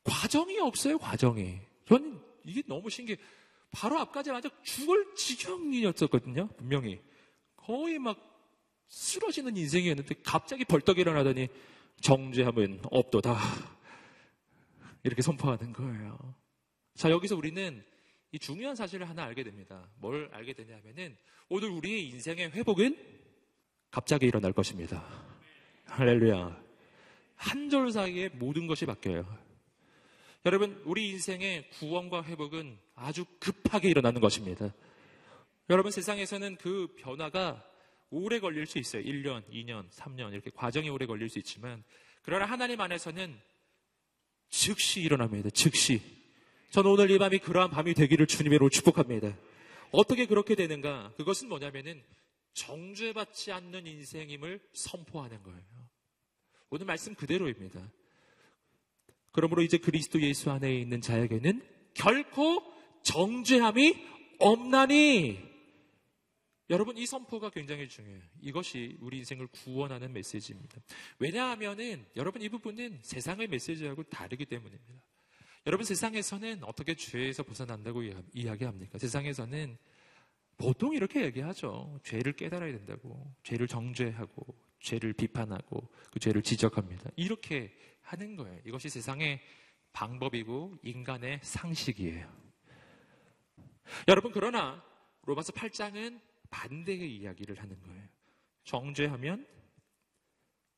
[0.05, 1.61] 과정이 없어요, 과정이.
[1.87, 3.19] 저는 이게 너무 신기해.
[3.71, 7.01] 바로 앞까지 아주 죽을 지경이었었거든요, 분명히.
[7.57, 8.17] 거의 막
[8.89, 11.49] 쓰러지는 인생이었는데 갑자기 벌떡 일어나더니
[12.01, 13.37] 정죄함은 없도다.
[15.03, 16.35] 이렇게 선포하는 거예요.
[16.95, 17.85] 자, 여기서 우리는
[18.33, 19.89] 이 중요한 사실을 하나 알게 됩니다.
[19.99, 21.17] 뭘 알게 되냐면은
[21.49, 22.97] 오늘 우리의 인생의 회복은
[23.91, 25.05] 갑자기 일어날 것입니다.
[25.87, 26.65] 할렐루야.
[27.37, 29.27] 한 절 사이에 모든 것이 바뀌어요.
[30.45, 34.73] 여러분, 우리 인생의 구원과 회복은 아주 급하게 일어나는 것입니다.
[35.69, 37.65] 여러분, 세상에서는 그 변화가
[38.11, 39.03] 오래 걸릴 수 있어요.
[39.03, 41.83] 1년, 2년, 3년, 이렇게 과정이 오래 걸릴 수 있지만,
[42.23, 43.39] 그러나 하나님 안에서는
[44.49, 45.51] 즉시 일어납니다.
[45.51, 46.01] 즉시.
[46.71, 49.37] 저는 오늘 이 밤이 그러한 밤이 되기를 주님으로 축복합니다.
[49.93, 51.13] 어떻게 그렇게 되는가?
[51.17, 52.03] 그것은 뭐냐면은
[52.55, 55.61] 정죄받지 않는 인생임을 선포하는 거예요.
[56.71, 57.81] 오늘 말씀 그대로입니다.
[59.33, 61.63] 그러므로 이제 그리스도 예수 안에 있는 자에게는
[61.95, 62.63] 결코
[63.03, 63.95] 정죄함이
[64.39, 65.39] 없나니
[66.69, 68.23] 여러분 이 선포가 굉장히 중요해요.
[68.41, 70.81] 이것이 우리 인생을 구원하는 메시지입니다.
[71.19, 74.95] 왜냐하면은 여러분 이 부분은 세상의 메시지하고 다르기 때문입니다.
[75.67, 78.03] 여러분 세상에서는 어떻게 죄에서 벗어난다고
[78.35, 78.99] 이야기합니까?
[78.99, 79.77] 세상에서는
[80.57, 82.01] 보통 이렇게 얘기하죠.
[82.03, 87.11] 죄를 깨달아야 된다고, 죄를 정죄하고, 죄를 비판하고, 그 죄를 지적합니다.
[87.17, 88.61] 이렇게 하는 거예요.
[88.65, 89.41] 이것이 세상의
[89.93, 92.31] 방법이고 인간의 상식이에요.
[94.09, 94.83] 여러분 그러나
[95.23, 98.03] 로마서 8장은 반대의 이야기를 하는 거예요.
[98.65, 99.47] 정죄하면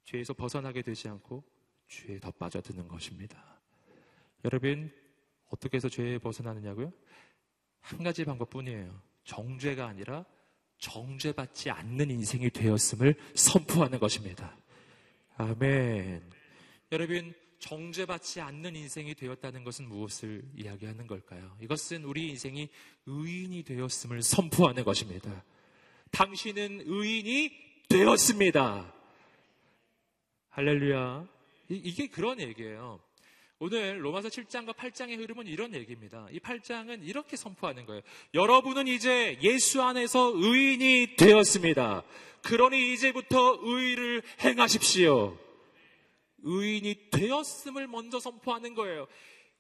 [0.04, 1.44] 죄에서 벗어나게 되지 않고
[1.88, 3.60] 죄에 더 빠져드는 것입니다.
[4.44, 4.92] 여러분,
[5.48, 6.92] 어떻게 해서 죄에 벗어나느냐고요?
[7.80, 9.02] 한 가지 방법뿐이에요.
[9.24, 10.24] 정죄가 아니라
[10.78, 14.56] 정죄받지 않는 인생이 되었음을 선포하는 것입니다.
[15.36, 16.30] 아멘.
[16.92, 21.56] 여러분, 정죄받지 않는 인생이 되었다는 것은 무엇을 이야기하는 걸까요?
[21.60, 22.68] 이것은 우리 인생이
[23.06, 25.44] 의인이 되었음을 선포하는 것입니다.
[26.10, 27.50] 당신은 의인이
[27.88, 28.92] 되었습니다.
[30.50, 31.28] 할렐루야.
[31.68, 33.00] 이게 그런 얘기예요.
[33.60, 36.28] 오늘 로마서 7장과 8장의 흐름은 이런 얘기입니다.
[36.30, 38.02] 이 8장은 이렇게 선포하는 거예요.
[38.34, 42.04] 여러분은 이제 예수 안에서 의인이 되었습니다.
[42.42, 45.36] 그러니 이제부터 의를 행하십시오.
[46.42, 49.08] 의인이 되었음을 먼저 선포하는 거예요.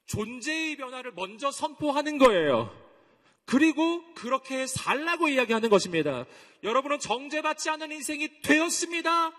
[0.06, 2.87] 존재의 변화를 먼저 선포하는 거예요.
[3.48, 6.26] 그리고 그렇게 살라고 이야기하는 것입니다.
[6.62, 9.32] 여러분은 정죄받지 않은 인생이 되었습니다.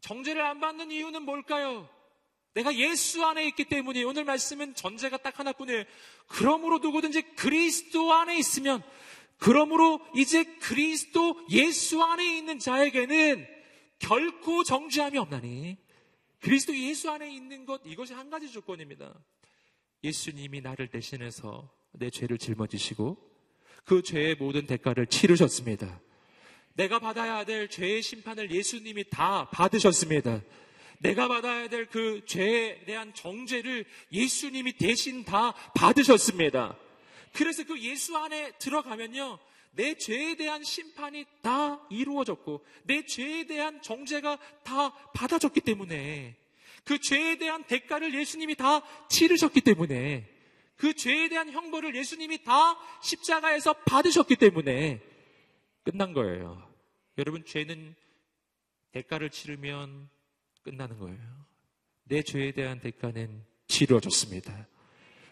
[0.00, 1.88] 정죄를 안 받는 이유는 뭘까요?
[2.54, 5.84] 내가 예수 안에 있기 때문에 오늘 말씀은 전제가 딱 하나뿐이에요.
[6.28, 8.80] 그러므로 누구든지 그리스도 안에 있으면
[9.38, 13.44] 그러므로 이제 그리스도 예수 안에 있는 자에게는
[13.98, 15.78] 결코 정죄함이 없나니
[16.38, 19.12] 그리스도 예수 안에 있는 것 이것이 한 가지 조건입니다.
[20.04, 23.16] 예수님이 나를 대신해서 내 죄를 짊어지시고
[23.84, 26.00] 그 죄의 모든 대가를 치르셨습니다.
[26.74, 30.42] 내가 받아야 될 죄의 심판을 예수님이 다 받으셨습니다.
[30.98, 36.76] 내가 받아야 될 그 죄에 대한 정죄를 예수님이 대신 다 받으셨습니다.
[37.32, 39.38] 그래서 그 예수 안에 들어가면요.
[39.72, 46.36] 내 죄에 대한 심판이 다 이루어졌고, 내 죄에 대한 정죄가 다 받아졌기 때문에,
[46.84, 50.28] 그 죄에 대한 대가를 예수님이 다 치르셨기 때문에,
[50.80, 55.02] 그 죄에 대한 형벌을 예수님이 다 십자가에서 받으셨기 때문에
[55.84, 56.66] 끝난 거예요.
[57.18, 57.94] 여러분, 죄는
[58.92, 60.08] 대가를 치르면
[60.62, 61.20] 끝나는 거예요.
[62.04, 64.66] 내 죄에 대한 대가는 치루어졌습니다.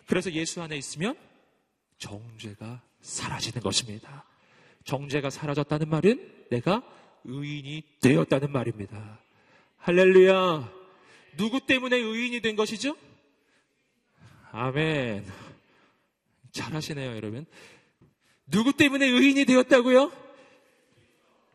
[0.06, 1.16] 그래서 예수 안에 있으면
[1.96, 4.26] 정죄가 사라지는 것입니다.
[4.84, 6.82] 정죄가 사라졌다는 말은 내가
[7.24, 9.18] 의인이 되었다는 말입니다.
[9.78, 10.70] 할렐루야.
[11.38, 12.98] 누구 때문에 의인이 된 것이죠?
[14.52, 15.26] 아멘.
[16.52, 17.46] 잘하시네요, 여러분.
[18.46, 20.12] 누구 때문에 의인이 되었다고요?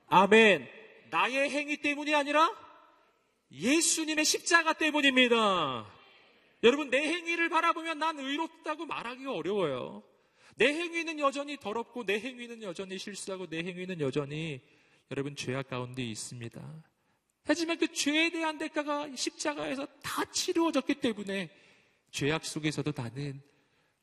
[0.07, 0.67] 아멘.
[1.09, 2.51] 나의 행위 때문이 아니라
[3.51, 5.85] 예수님의 십자가 때문입니다.
[6.63, 10.03] 여러분, 내 행위를 바라보면 난 의롭다고 말하기가 어려워요.
[10.55, 14.61] 내 행위는 여전히 더럽고, 내 행위는 여전히 실수하고, 내 행위는 여전히
[15.11, 16.61] 여러분 죄악 가운데 있습니다.
[17.45, 21.49] 하지만 그 죄에 대한 대가가 십자가에서 다 치루어졌기 때문에
[22.13, 23.41] 죄악 속에서도 나는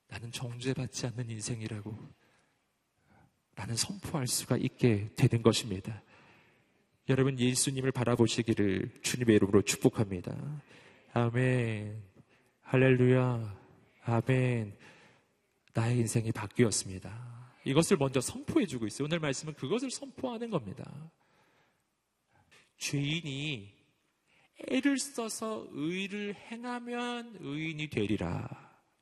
[0.08, 1.96] 나는 정죄받지 않는 인생이라고
[3.54, 6.02] 나는 선포할 수가 있게 되는 것입니다.
[7.08, 10.60] 여러분 예수님을 바라보시기를 주님의 이름으로 축복합니다.
[11.12, 12.02] 아멘.
[12.62, 13.58] 할렐루야.
[14.02, 14.76] 아멘.
[15.72, 17.54] 나의 인생이 바뀌었습니다.
[17.64, 19.04] 이것을 먼저 선포해 주고 있어요.
[19.06, 21.10] 오늘 말씀은 그것을 선포하는 겁니다.
[22.76, 23.79] 죄인이
[24.68, 28.48] 애를 써서 의를 행하면 의인이 되리라.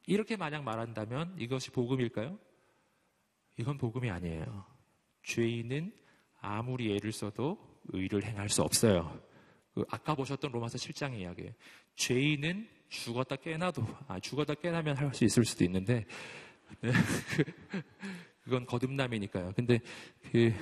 [0.07, 2.39] 이렇게 만약 말한다면 이것이 복음일까요?
[3.59, 4.65] 이건 복음이 아니에요.
[5.25, 5.93] 죄인은
[6.41, 9.21] 아무리 애를 써도 의를 행할 수 없어요.
[9.75, 11.53] 그 아까 보셨던 로마서 7장의 이야기예요.
[11.97, 16.07] 죄인은 죽었다 깨나도 아 죽었다 깨나면 할 수 있을 수도 있는데
[16.81, 16.91] 네,
[18.45, 19.53] 그건 거듭남이니까요.
[19.55, 19.81] 근데
[20.31, 20.53] 그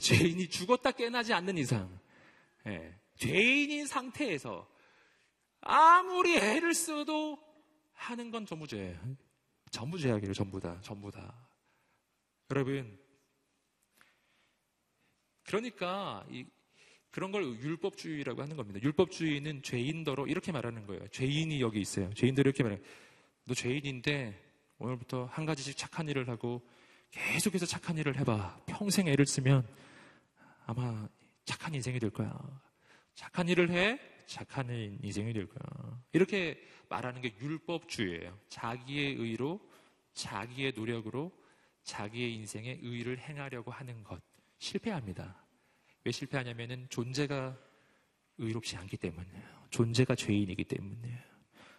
[0.00, 1.88] 죄인이 죽었다 깨나지 않는 이상
[2.64, 4.68] 네, 죄인인 상태에서
[5.60, 7.38] 아무리 애를 써도
[7.92, 8.98] 하는 건 전부 죄예요.
[9.70, 10.34] 전부 죄악이에요.
[10.34, 10.78] 전부 다.
[10.82, 11.34] 전부 다.
[12.50, 12.98] 여러분
[15.44, 16.44] 그러니까 이,
[17.10, 18.80] 그런 걸 율법주의라고 하는 겁니다.
[18.82, 21.06] 율법주의는 죄인더러 이렇게 말하는 거예요.
[21.08, 22.12] 죄인이 여기 있어요.
[22.14, 22.80] 죄인들이 이렇게 말해요.
[23.44, 24.42] 너 죄인인데
[24.78, 26.62] 오늘부터 한 가지씩 착한 일을 하고
[27.10, 28.64] 계속해서 착한 일을 해봐.
[28.66, 29.66] 평생 애를 쓰면
[30.66, 31.08] 아마
[31.44, 32.36] 착한 인생이 될 거야.
[33.14, 34.68] 착한 일을 해, 착한
[35.02, 36.02] 인생이 될 거야.
[36.12, 38.38] 이렇게 말하는 게 율법주의예요.
[38.48, 39.60] 자기의 의로,
[40.12, 41.32] 자기의 노력으로,
[41.82, 44.20] 자기의 인생에 의를 행하려고 하는 것.
[44.58, 45.44] 실패합니다.
[46.04, 47.58] 왜 실패하냐면은 존재가
[48.38, 49.68] 의롭지 않기 때문이에요.
[49.70, 51.18] 존재가 죄인이기 때문이에요.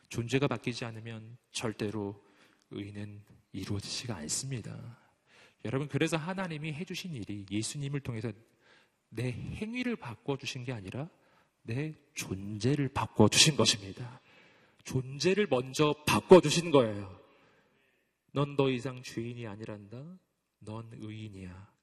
[0.09, 2.23] 존재가 바뀌지 않으면 절대로
[2.71, 4.99] 의는 이루어지지가 않습니다.
[5.63, 8.31] 여러분, 그래서 하나님이 해주신 일이 예수님을 통해서
[9.09, 11.09] 내 행위를 바꿔 주신 게 아니라
[11.65, 14.21] 내 존재를 바꿔주신 것입니다.
[14.83, 17.19] 존재를 먼저 바꿔주신 거예요.
[18.31, 20.19] 넌 더 이상 죄인이 아니란다.
[20.59, 21.73] 넌 의인이야.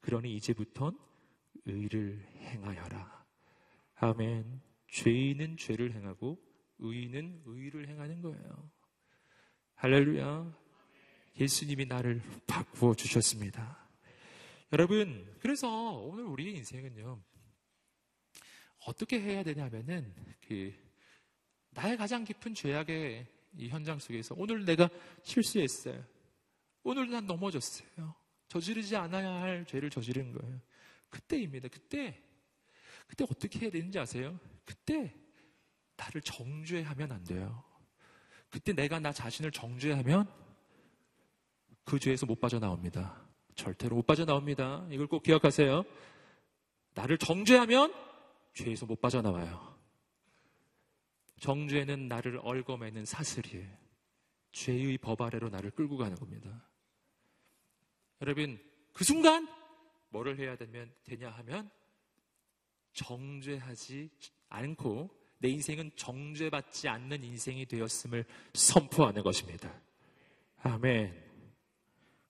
[0.00, 0.98] 그러니 이제부턴
[1.64, 3.24] 의를 행하여라.
[3.96, 4.60] 아멘.
[4.88, 6.38] 죄인은 죄를 행하고
[6.78, 8.70] 의인은 의를 행하는 거예요.
[9.76, 10.56] 할렐루야.
[11.40, 13.78] 예수님이 나를 바꾸어 주셨습니다.
[14.72, 17.20] 여러분, 그래서 오늘 우리의 인생은요,
[18.86, 20.14] 어떻게 해야 되냐면은,
[20.46, 20.74] 그,
[21.70, 23.26] 나의 가장 깊은 죄악의
[23.58, 24.88] 이 현장 속에서 오늘 내가
[25.22, 26.04] 실수했어요.
[26.82, 28.14] 오늘 난 넘어졌어요.
[28.48, 30.60] 저지르지 않아야 할 죄를 저지른 거예요.
[31.08, 31.68] 그때입니다.
[31.68, 32.20] 그때,
[33.06, 34.38] 그때 어떻게 해야 되는지 아세요?
[34.64, 35.14] 그때
[35.96, 37.64] 나를 정죄하면 안 돼요.
[38.50, 40.28] 그때 내가 나 자신을 정죄하면
[41.84, 43.24] 그 죄에서 못 빠져나옵니다.
[43.54, 44.86] 절대로 못 빠져나옵니다.
[44.90, 45.84] 이걸 꼭 기억하세요.
[46.94, 47.92] 나를 정죄하면
[48.54, 49.74] 죄에서 못 빠져나와요.
[51.40, 53.84] 정죄는 나를 얽어매는 사슬이에요.
[54.52, 56.66] 죄의 법 아래로 나를 끌고 가는 겁니다.
[58.22, 58.58] 여러분,
[58.92, 59.48] 그 순간
[60.10, 61.68] 뭐를 해야 되면, 되냐 하면
[62.92, 64.10] 정죄하지
[64.48, 68.24] 않고 내 인생은 정죄받지 않는 인생이 되었음을
[68.54, 69.82] 선포하는 것입니다.
[70.62, 71.22] 아멘.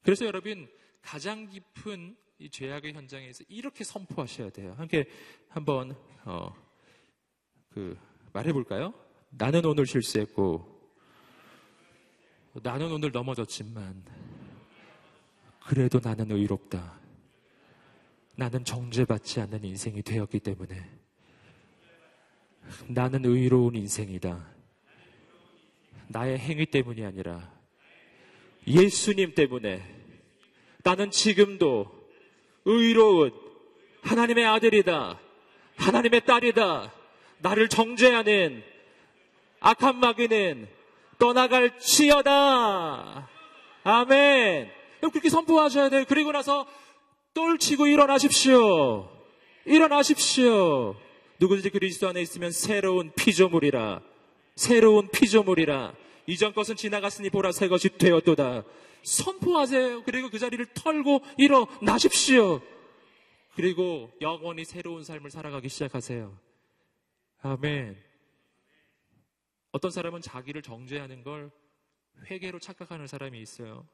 [0.03, 0.67] 그래서 여러분,
[1.03, 4.75] 가장 깊은 이 죄악의 현장에서 이렇게 선포하셔야 돼요.
[4.77, 5.07] 함께
[5.49, 6.53] 한번 어,
[7.71, 7.97] 그
[8.33, 8.93] 말해볼까요?
[9.31, 10.73] 나는 오늘 실수했고
[12.63, 14.05] 나는 오늘 넘어졌지만
[15.67, 17.01] 그래도 나는 의롭다.
[18.37, 20.91] 나는 정죄받지 않는 인생이 되었기 때문에
[22.89, 24.55] 나는 의로운 인생이다.
[26.09, 27.53] 나의 행위 때문이 아니라
[28.67, 29.83] 예수님 때문에
[30.83, 32.04] 나는 지금도
[32.65, 33.33] 의로운
[34.03, 35.19] 하나님의 아들이다.
[35.77, 36.93] 하나님의 딸이다.
[37.39, 38.63] 나를 정죄하는
[39.61, 40.69] 악한 마귀는
[41.19, 43.29] 떠나갈 치여다.
[43.83, 44.71] 아멘.
[45.01, 46.05] 그렇게 선포하셔야 돼요.
[46.09, 46.67] 그리고 나서
[47.35, 49.11] 똘치고 일어나십시오.
[49.67, 50.97] 일어나십시오.
[51.41, 54.01] 누구든지 그리스도 안에 있으면 새로운 피조물이라.
[54.57, 55.93] 새로운 피조물이라.
[56.27, 58.63] 이전 것은 지나갔으니 보라 새 것이 되었도다.
[59.05, 60.03] 선포하세요.
[60.05, 62.61] 그리고 그 자리를 털고 일어나십시오.
[63.55, 66.37] 그리고 영원히 새로운 삶을 살아가기 시작하세요.
[67.43, 68.03] 아멘.
[69.71, 71.51] 어떤 사람은 자기를 정죄하는 걸
[72.31, 73.87] 회개로 착각하는 사람이 있어요.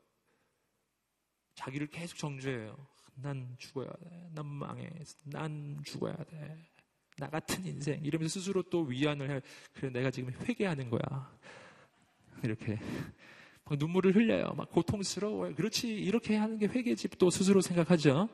[1.55, 2.77] 자기를 계속 정죄해요.
[3.17, 4.31] 난 죽어야 돼.
[4.33, 4.91] 난 망해.
[5.25, 6.57] 난 죽어야 돼.
[7.17, 8.03] 나 같은 인생.
[8.03, 9.41] 이러면서 스스로 또 위안을 해.
[9.75, 11.39] 그래, 내가 지금 회개하는 거야.
[12.43, 12.79] 이렇게.
[13.71, 14.53] 막 눈물을 흘려요.
[14.57, 15.55] 막 고통스러워요.
[15.55, 15.89] 그렇지.
[15.89, 16.69] 이렇게 하는 게.
[17.19, 18.29] 또 스스로 생각하죠.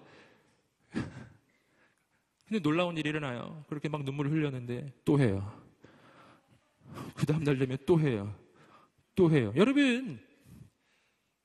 [2.48, 3.62] 근데 놀라운 일이 일어나요.
[3.68, 5.62] 그렇게 막 눈물을 흘렸는데 또 해요.
[7.14, 8.34] 그 다음날 되면 또 해요.
[9.14, 9.52] 또 해요.
[9.56, 10.18] 여러분,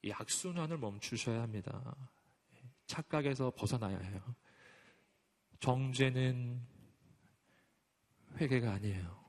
[0.04, 1.94] 이 악순환을 멈추셔야 합니다.
[2.86, 4.22] 착각에서 벗어나야 해요.
[5.60, 6.62] 정죄는
[8.40, 9.20] 회개가 아니에요.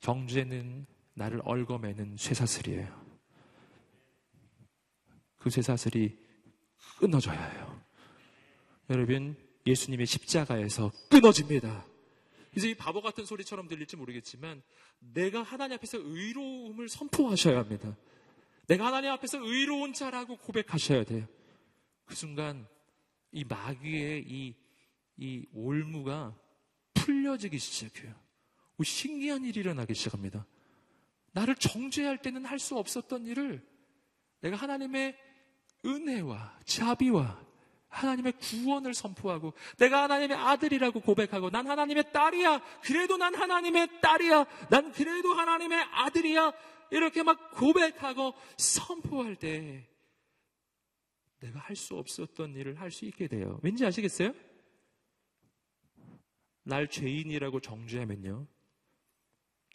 [0.00, 0.86] 정죄는
[1.16, 3.06] 나를 얽어매는 쇠사슬이에요.
[5.38, 6.16] 그 쇠사슬이
[6.98, 7.82] 끊어져야 해요.
[8.90, 9.34] 여러분,
[9.66, 11.86] 예수님의 십자가에서 끊어집니다.
[12.54, 14.62] 이제 이 바보 같은 소리처럼 들릴지 모르겠지만
[14.98, 17.96] 내가 하나님 앞에서 의로움을 선포하셔야 합니다.
[18.66, 21.26] 내가 하나님 앞에서 의로운 자라고 고백하셔야 돼요.
[22.04, 22.66] 그 순간
[23.32, 24.54] 이 마귀의 이,
[25.16, 26.38] 이 올무가
[26.94, 28.14] 풀려지기 시작해요.
[28.84, 30.46] 신기한 일이 일어나기 시작합니다.
[31.36, 33.62] 나를 정죄할 때는 할 수 없었던 일을
[34.40, 35.14] 내가 하나님의
[35.84, 37.44] 은혜와 자비와
[37.88, 42.60] 하나님의 구원을 선포하고 내가 하나님의 아들이라고 고백하고 난 하나님의 딸이야.
[42.82, 44.46] 그래도 난 하나님의 딸이야.
[44.70, 46.52] 난 그래도 하나님의 아들이야.
[46.90, 49.86] 이렇게 막 고백하고 선포할 때
[51.40, 53.60] 내가 할 수 없었던 일을 할 수 있게 돼요.
[53.62, 54.32] 왠지 아시겠어요?
[56.62, 58.46] 날 죄인이라고 정죄하면요.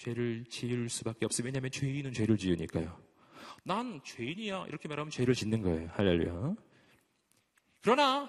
[0.02, 1.45] 죄를 지을 수밖에 없어요.
[1.45, 2.99] 왜냐하면 죄인은 죄를 지으니까요.
[3.64, 4.66] 난 죄인이야.
[4.68, 5.89] 이렇게 말하면 죄를 짓는 거예요.
[5.93, 6.56] 할렐루야.
[7.82, 8.28] 그러나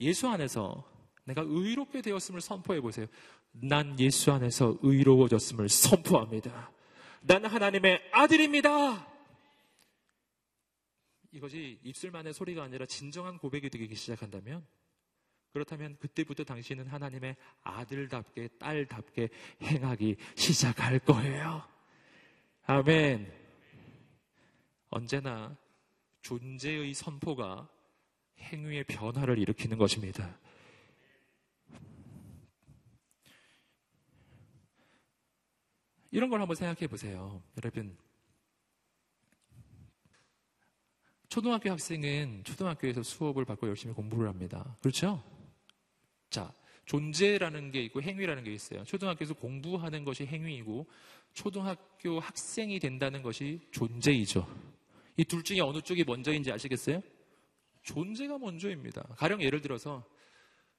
[0.00, 0.88] 예수 안에서
[1.24, 3.06] 내가 의롭게 되었음을 선포해 보세요.
[3.50, 6.70] 난 예수 안에서 의로워졌음을 선포합니다.
[7.22, 9.08] 난 하나님의 아들입니다.
[11.32, 14.64] 이것이 입술만의 소리가 아니라 진정한 고백이 되기 시작한다면
[15.52, 19.28] 그렇다면 그때부터 당신은 하나님의 아들답게 딸답게
[19.62, 21.62] 행하기 시작할 거예요.
[22.64, 23.32] 아멘.
[24.88, 25.56] 언제나
[26.22, 27.68] 존재의 선포가
[28.38, 30.38] 행위의 변화를 일으키는 것입니다.
[36.10, 37.42] 이런 걸 한번 생각해 보세요.
[37.56, 37.96] 여러분,
[41.28, 44.76] 초등학교 학생은 초등학교에서 수업을 받고 열심히 공부를 합니다.
[44.82, 45.24] 그렇죠?
[46.32, 46.50] 자,
[46.86, 48.82] 존재라는 게 있고 행위라는 게 있어요.
[48.84, 50.86] 초등학교에서 공부하는 것이 행위이고
[51.34, 54.48] 초등학교 학생이 된다는 것이 존재이죠.
[55.18, 57.02] 이 둘 중에 어느 쪽이 먼저인지 아시겠어요?
[57.82, 59.02] 존재가 먼저입니다.
[59.18, 60.04] 가령 예를 들어서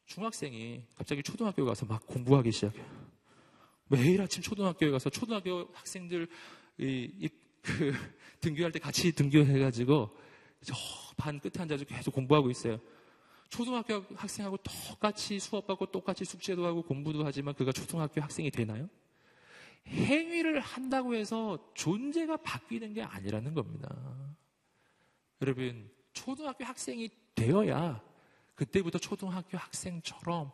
[0.08, 2.84] 중학생이 갑자기 초등학교 가서 막 공부하기 시작해요.
[3.90, 6.28] 매일 아침 초등학교에 가서 초등학교 학생들
[6.80, 7.30] 이, 이,
[7.62, 7.94] 그,
[8.42, 10.18] 등교할 때 같이 등교해가지고
[10.66, 10.76] 저
[11.16, 12.80] 반 끝에 앉아서 계속 공부하고 있어요.
[13.54, 18.90] 초등학교 학생하고 똑같이 수업하고 똑같이 숙제도 하고 공부도 하지만 그가 초등학교 학생이 되나요?
[19.86, 23.96] 행위를 한다고 해서 존재가 바뀌는 게 아니라는 겁니다.
[25.40, 28.02] 여러분, 초등학교 학생이 되어야
[28.56, 30.52] 그때부터 초등학교 학생처럼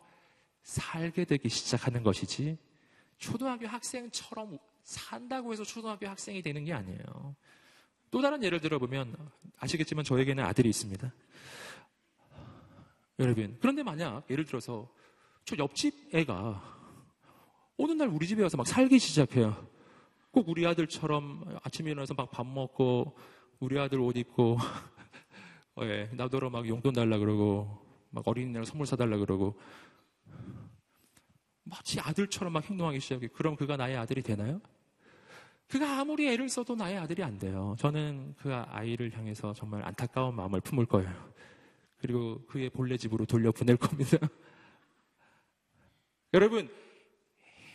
[0.63, 2.57] 살게 되기 시작하는 것이지,
[3.17, 7.33] 초등학교 학생처럼 산다고 해서 초등학교 학생이 되는 게 아니에요.
[8.11, 9.15] 또 다른 예를 들어보면
[9.57, 11.13] 아시겠지만 저에게는 아들이 있습니다.
[13.19, 14.89] 여러분, 그런데 만약 예를 들어서
[15.45, 16.77] 저 옆집 애가
[17.77, 19.67] 어느 날 우리 집에 와서 막 살기 시작해요.
[20.31, 23.17] 꼭 우리 아들처럼 아침에 일어나서 막 밥 먹고
[23.59, 24.57] 우리 아들 옷 입고
[25.75, 27.77] 어, 예, 나더러 막 용돈 달라 그러고
[28.09, 29.59] 막 어린이날 선물 사달라 그러고
[31.63, 33.27] 마치 아들처럼 막 행동하기 시작해.
[33.27, 34.61] 그럼 그가 나의 아들이 되나요?
[35.67, 37.75] 그가 아무리 애를 써도 나의 아들이 안 돼요.
[37.77, 41.11] 저는 그 아이를 향해서 정말 안타까운 마음을 품을 거예요.
[41.99, 44.17] 그리고 그의 본래 집으로 돌려 보낼 겁니다.
[46.33, 46.69] 여러분,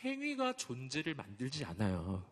[0.05, 2.25] 행위가 존재를 만들지 않아요.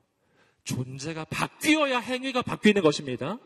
[0.65, 3.39] 존재가 바뀌어야 행위가 바뀌는 것입니다.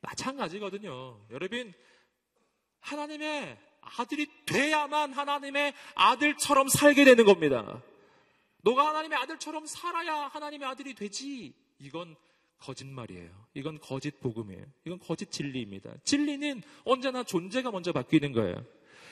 [0.00, 1.20] 마찬가지거든요.
[1.30, 1.72] 여러분,
[2.80, 7.82] 하나님의 아들이 돼야만 하나님의 아들처럼 살게 되는 겁니다.
[8.62, 11.54] 너가 하나님의 아들처럼 살아야 하나님의 아들이 되지.
[11.78, 12.16] 이건
[12.62, 13.30] 거짓말이에요.
[13.54, 14.64] 이건 거짓 복음이에요.
[14.86, 15.92] 이건 거짓 진리입니다.
[16.04, 18.64] 진리는 언제나 존재가 먼저 바뀌는 거예요.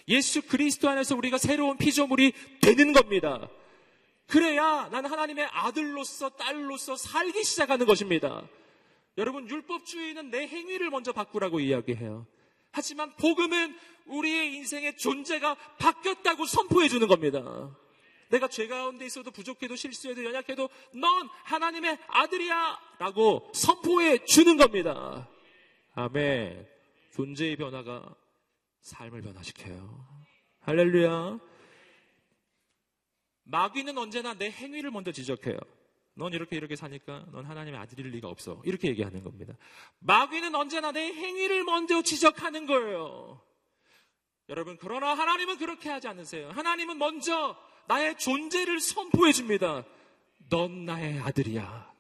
[0.09, 3.49] 예수 그리스도 안에서 우리가 새로운 피조물이 되는 겁니다.
[4.27, 8.49] 그래야 난 하나님의 아들로서 딸로서 살기 시작하는 것입니다.
[9.19, 12.27] 여러분 율법주의는 내 행위를 먼저 바꾸라고 이야기해요.
[12.71, 13.77] 하지만 복음은
[14.07, 17.77] 우리의 인생의 존재가 바뀌었다고 선포해 주는 겁니다.
[18.31, 25.29] 내가 죄 가운데 있어도 부족해도 실수해도 연약해도 넌 하나님의 아들이야 라고 선포해 주는 겁니다.
[25.95, 26.67] 아멘.
[27.15, 28.15] 존재의 변화가
[28.81, 30.07] 삶을 변화시켜요.
[30.61, 31.39] 할렐루야.
[33.45, 35.59] 마귀는 언제나 내 행위를 먼저 지적해요.
[36.15, 38.63] 넌 이렇게 이렇게 사니까 넌 하나님의 아들일 리가 없어.
[38.65, 39.55] 이렇게 얘기하는 겁니다.
[40.01, 43.43] 마귀는 언제나 내 행위를 먼저 지적하는 거예요.
[44.51, 46.51] 여러분, 그러나 하나님은 그렇게 하지 않으세요.
[46.51, 49.85] 하나님은 먼저 나의 존재를 선포해 줍니다.
[50.49, 51.91] 넌 나의 아들이야.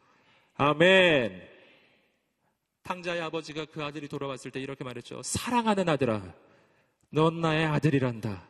[0.57, 1.49] 아멘.
[2.83, 5.23] 탕자의 아버지가 그 아들이 돌아왔을 때 이렇게 말했죠.
[5.23, 6.23] 사랑하는 아들아,
[7.11, 8.49] 넌 나의 아들이란다.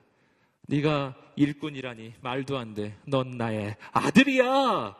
[0.62, 2.96] 네가 일꾼이라니 말도 안 돼.
[3.07, 4.96] 넌 나의 아들이야.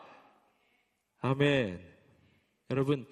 [1.21, 1.91] 아멘.
[2.69, 3.07] 여러분,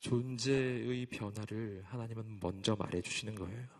[0.00, 3.77] 존재의 변화를 하나님은 먼저 말해 주시는 거예요.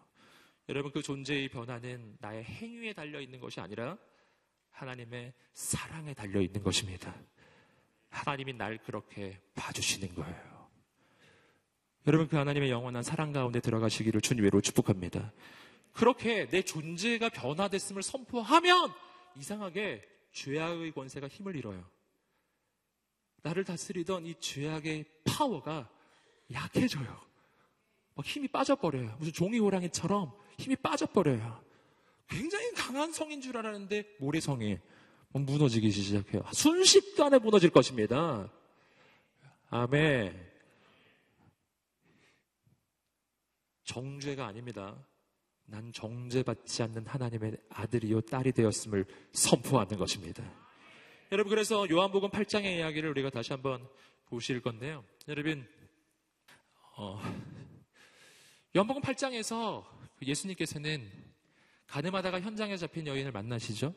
[0.68, 3.96] 여러분, 그 존재의 변화는 나의 행위에 달려 있는 것이 아니라
[4.70, 7.14] 하나님의 사랑에 달려 있는 것입니다.
[8.10, 10.68] 하나님이 날 그렇게 봐주시는 거예요.
[12.06, 15.32] 여러분, 그 하나님의 영원한 사랑 가운데 들어가시기를 주님으로 축복합니다.
[15.92, 18.92] 그렇게 내 존재가 변화됐음을 선포하면
[19.36, 21.88] 이상하게 죄악의 권세가 힘을 잃어요.
[23.42, 25.90] 나를 다스리던 이 죄악의 파워가
[26.52, 27.20] 약해져요.
[28.14, 29.16] 막 힘이 빠져버려요.
[29.18, 31.62] 무슨 종이 호랑이처럼 힘이 빠져버려요.
[32.28, 34.78] 굉장히 강한 성인 줄 알았는데 모래성이
[35.32, 36.42] 무너지기 시작해요.
[36.52, 38.52] 순식간에 무너질 것입니다.
[39.70, 40.48] 아멘.
[43.84, 44.96] 정죄가 아닙니다.
[45.64, 50.42] 난 정죄받지 않는 하나님의 아들이요 딸이 되었음을 선포하는 것입니다.
[51.30, 53.86] 여러분 그래서 요한복음 8장의 이야기를 우리가 다시 한번
[54.26, 55.04] 보실 건데요.
[55.28, 55.66] 여러분
[56.96, 57.20] 어,
[58.74, 61.10] 요한복음 8장에서 예수님께서는
[61.86, 63.94] 가늠하다가 현장에 잡힌 여인을 만나시죠.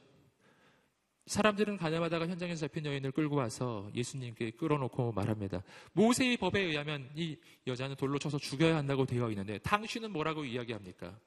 [1.28, 5.64] 사람들은 가늠하다가 현장에서 잡힌 여인을 끌고 와서 예수님께 끌어놓고 말합니다.
[5.94, 11.18] 모세의 법에 의하면 이 여자는 돌로 쳐서 죽여야 한다고 되어 있는데 당신은 뭐라고 이야기합니까?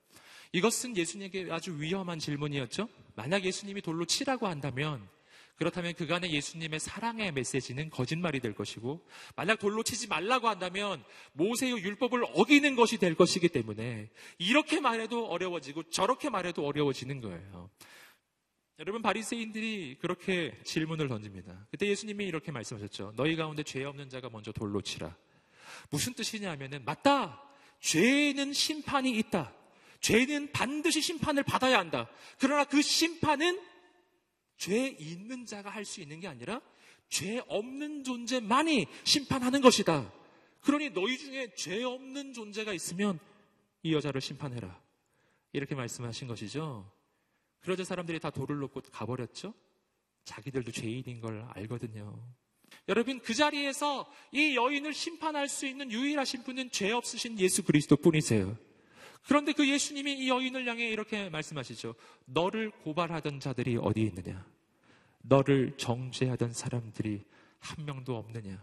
[0.53, 2.89] 이것은 예수님에게 아주 위험한 질문이었죠.
[3.15, 5.09] 만약 예수님이 돌로 치라고 한다면
[5.57, 12.25] 그렇다면 그간의 예수님의 사랑의 메시지는 거짓말이 될 것이고 만약 돌로 치지 말라고 한다면 모세의 율법을
[12.35, 17.71] 어기는 것이 될 것이기 때문에 이렇게 말해도 어려워지고 저렇게 말해도 어려워지는 거예요.
[18.81, 21.69] 여러분 바리새인들이 그렇게 질문을 던집니다.
[21.71, 23.13] 그때 예수님이 이렇게 말씀하셨죠.
[23.17, 25.17] 너희 가운데 죄 없는 자가 먼저 돌로 치라.
[25.91, 27.41] 무슨 뜻이냐면은 맞다.
[27.79, 29.53] 죄는 심판이 있다.
[30.01, 32.11] 죄는 반드시 심판을 받아야 한다.
[32.39, 33.61] 그러나 그 심판은
[34.57, 36.61] 죄 있는 자가 할 수 있는 게 아니라
[37.09, 40.13] 죄 없는 존재만이 심판하는 것이다.
[40.63, 43.19] 그러니 너희 중에 죄 없는 존재가 있으면
[43.83, 44.83] 이 여자를 심판해라.
[45.53, 46.91] 이렇게 말씀하신 것이죠.
[47.61, 49.55] 그러자 사람들이 다 돌을 놓고 가버렸죠.
[50.25, 52.19] 자기들도 죄인인 걸 알거든요.
[52.89, 58.57] 여러분 그 자리에서 이 여인을 심판할 수 있는 유일하신 분은 죄 없으신 예수 그리스도 뿐이세요.
[59.27, 61.95] 그런데 그 예수님이 이 여인을 향해 이렇게 말씀하시죠.
[62.27, 64.47] 너를 고발하던 자들이 어디 있느냐?
[65.23, 67.25] 너를 정죄하던 사람들이
[67.59, 68.63] 한 명도 없느냐?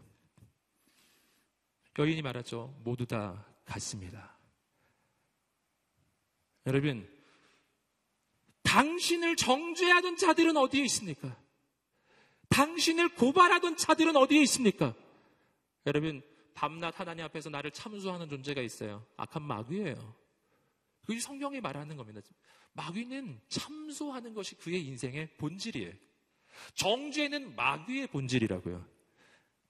[1.97, 2.73] 여인이 말하죠.
[2.83, 4.37] 모두 다 갔습니다.
[6.67, 7.09] 여러분,
[8.61, 11.35] 당신을 정죄하던 자들은 어디에 있습니까?
[12.49, 14.93] 당신을 고발하던 자들은 어디에 있습니까?
[15.87, 16.21] 여러분,
[16.53, 19.03] 밤낮 하나님 앞에서 나를 참수하는 존재가 있어요.
[19.17, 20.21] 악한 마귀예요.
[21.11, 22.21] 그게 성경이 말하는 겁니다.
[22.71, 25.91] 마귀는 참소하는 것이 그의 인생의 본질이에요.
[26.75, 28.85] 정죄는 마귀의 본질이라고요.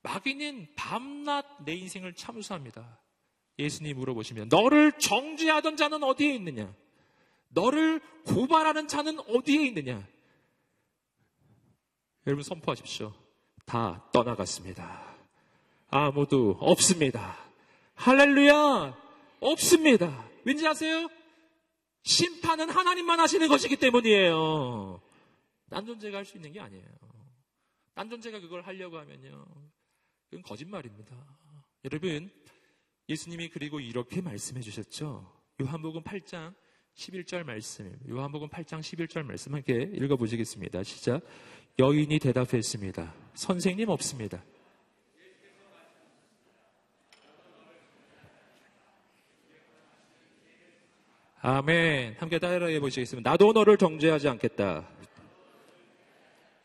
[0.03, 2.99] 마귀는 밤낮 내 인생을 참수합니다.
[3.57, 6.71] 예수님 물어보시면 너를 정죄하던 자는 어디에 있느냐?
[7.49, 10.07] 너를 고발하는 자는 어디에 있느냐?
[12.27, 13.15] 여러분 선포하십시오.
[13.65, 15.15] 다 떠나갔습니다.
[15.89, 17.35] 아무도 없습니다.
[17.95, 18.95] 할렐루야!
[19.39, 20.29] 없습니다.
[20.43, 21.09] 왠지 아세요?
[22.03, 25.01] 심판은 하나님만 하시는 것이기 때문이에요.
[25.69, 26.85] 딴 존재가 할 수 있는 게 아니에요.
[27.93, 29.45] 딴 존재가 그걸 하려고 하면요.
[30.29, 31.15] 그건 거짓말입니다.
[31.85, 32.29] 여러분,
[33.09, 35.31] 예수님이 그리고 이렇게 말씀해 주셨죠.
[35.61, 36.53] 요한복음 8장
[36.95, 37.97] 11절 말씀.
[38.09, 40.83] 요한복음 8장 11절 말씀 함께 읽어 보시겠습니다.
[40.83, 41.21] 시작.
[41.79, 43.13] 여인이 대답했습니다.
[43.33, 44.43] 선생님 없습니다.
[51.43, 52.17] 아멘.
[52.19, 53.31] 함께 따라해 보시겠습니다.
[53.31, 54.87] 나도 너를 정죄하지 않겠다.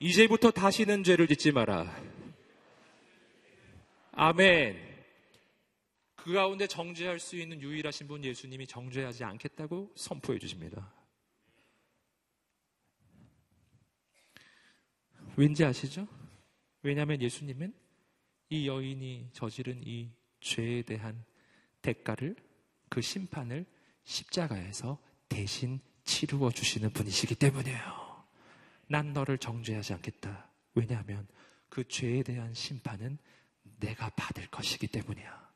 [0.00, 1.90] 이제부터 다시는 죄를 짓지 마라.
[4.12, 4.76] 아멘.
[6.14, 10.92] 그 가운데 정죄할 수 있는 유일하신 분 예수님이 정죄하지 않겠다고 선포해 주십니다.
[15.36, 16.06] 왠지 아시죠?
[16.82, 17.72] 왜냐하면 예수님은
[18.50, 20.10] 이 여인이 저지른 이
[20.40, 21.24] 죄에 대한
[21.80, 22.36] 대가를
[22.90, 23.64] 그 심판을
[24.06, 24.98] 십자가에서
[25.28, 28.24] 대신 치루어 주시는 분이시기 때문이에요.
[28.88, 30.48] 난 너를 정죄하지 않겠다.
[30.74, 31.26] 왜냐하면
[31.68, 33.18] 그 죄에 대한 심판은
[33.80, 35.46] 내가 받을 것이기 때문이야.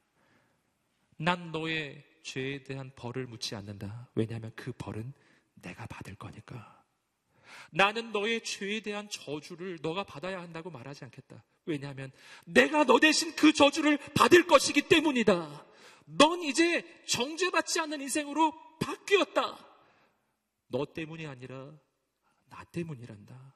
[1.16, 4.08] 난 너의 죄에 대한 벌을 묻지 않는다.
[4.14, 5.12] 왜냐하면 그 벌은
[5.54, 6.82] 내가 받을 거니까.
[7.70, 11.44] 나는 너의 죄에 대한 저주를 너가 받아야 한다고 말하지 않겠다.
[11.66, 12.10] 왜냐하면
[12.44, 15.69] 내가 너 대신 그 저주를 받을 것이기 때문이다.
[16.18, 19.58] 넌 이제 정죄받지 않는 인생으로 바뀌었다.
[20.68, 21.72] 너 때문이 아니라
[22.48, 23.54] 나 때문이란다.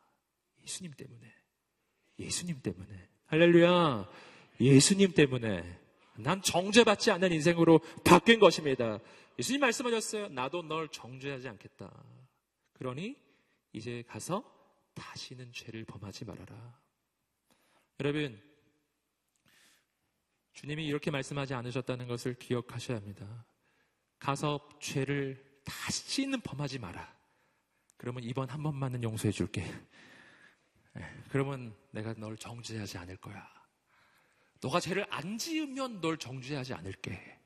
[0.63, 1.33] 예수님 때문에.
[2.19, 3.09] 예수님 때문에.
[3.27, 4.09] 할렐루야.
[4.61, 5.81] 예수님 때문에.
[6.17, 9.01] 난 정죄받지 않는 인생으로 바뀐 것입니다.
[9.39, 10.29] 예수님 말씀하셨어요.
[10.29, 11.93] 나도 널 정죄하지 않겠다.
[12.75, 13.17] 그러니
[13.73, 14.45] 이제 가서
[14.95, 16.79] 다시는 죄를 범하지 말아라.
[18.01, 18.41] 여러분,
[20.55, 23.45] 주님이 이렇게 말씀하지 않으셨다는 것을 기억하셔야 합니다.
[24.19, 27.13] 가서 죄를 다시는 범하지 마라.
[27.97, 29.63] 그러면 이번 한 번만은 용서해 줄게.
[30.97, 33.47] 예, 그러면 내가 널 정죄하지 않을 거야.
[34.61, 37.41] 너가 죄를 안 지으면 널 정죄하지 않을게.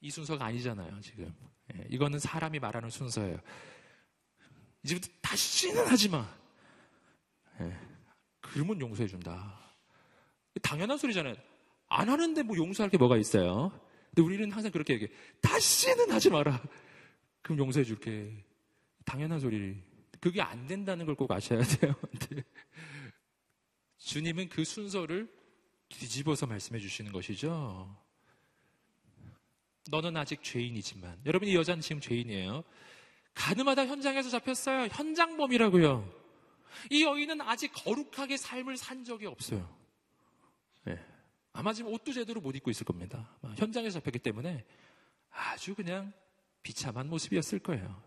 [0.00, 1.32] 이 순서가 아니잖아요, 지금.
[1.74, 3.38] 예, 이거는 사람이 말하는 순서예요.
[4.82, 6.28] 이제부터 다시는 하지 마.
[7.60, 7.78] 예,
[8.40, 9.61] 그러면 용서해 준다.
[10.60, 11.34] 당연한 소리잖아요.
[11.88, 13.72] 안 하는데 뭐 용서할 게 뭐가 있어요?
[14.14, 15.10] 근데 우리는 항상 그렇게 얘기해.
[15.40, 16.62] 다시는 하지 마라.
[17.42, 18.32] 그럼 용서해 줄게.
[19.04, 19.76] 당연한 소리.
[20.20, 21.94] 그게 안 된다는 걸 꼭 아셔야 돼요.
[23.98, 25.32] 주님은 그 순서를
[25.88, 27.96] 뒤집어서 말씀해 주시는 것이죠.
[29.90, 32.62] 너는 아직 죄인이지만 여러분 이 여자는 지금 죄인이에요.
[33.34, 34.88] 가늠하다 현장에서 잡혔어요.
[34.92, 36.08] 현장범이라고요.
[36.90, 39.68] 이 여인은 아직 거룩하게 삶을 산 적이 없어요.
[40.84, 40.98] 네.
[41.52, 43.36] 아마 지금 옷도 제대로 못 입고 있을 겁니다.
[43.56, 44.64] 현장에서 잡혔기 때문에
[45.30, 46.12] 아주 그냥
[46.62, 48.02] 비참한 모습이었을 거예요.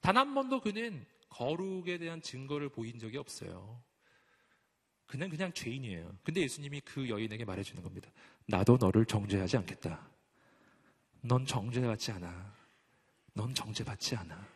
[0.00, 3.82] 단 한 번도 그는 거룩에 대한 증거를 보인 적이 없어요.
[5.06, 6.16] 그냥 그냥 죄인이에요.
[6.22, 8.10] 근데 예수님이 그 여인에게 말해주는 겁니다.
[8.46, 10.08] 나도 너를 정죄하지 않겠다.
[11.22, 12.54] 넌 정죄받지 않아.
[13.32, 14.46] 넌 정죄받지 않아.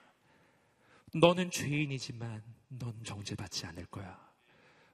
[1.14, 4.27] 너는 죄인이지만 넌 정죄받지 않을 거야.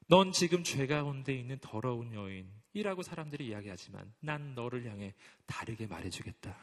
[0.06, 5.14] 넌 지금 죄 가운데 있는 더러운 여인이라고 사람들이 이야기하지만 난 너를 향해
[5.46, 6.56] 다르게 말해주겠다.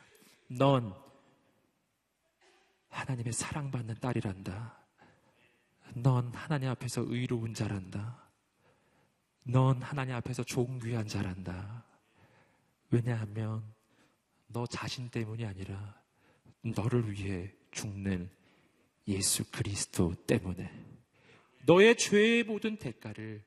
[0.50, 0.94] 넌
[2.90, 4.78] 하나님의 사랑받는 딸이란다.
[5.96, 8.30] 넌 하나님 앞에서 의로운 자란다.
[9.44, 11.86] 넌 하나님 앞에서 존귀한 자란다.
[12.92, 13.64] 왜냐하면
[14.48, 16.02] 너 자신 때문이 아니라
[16.62, 18.30] 너를 위해 죽는
[19.08, 20.91] 예수 그리스도 때문에.
[21.66, 23.44] 너의 죄의 모든 대가를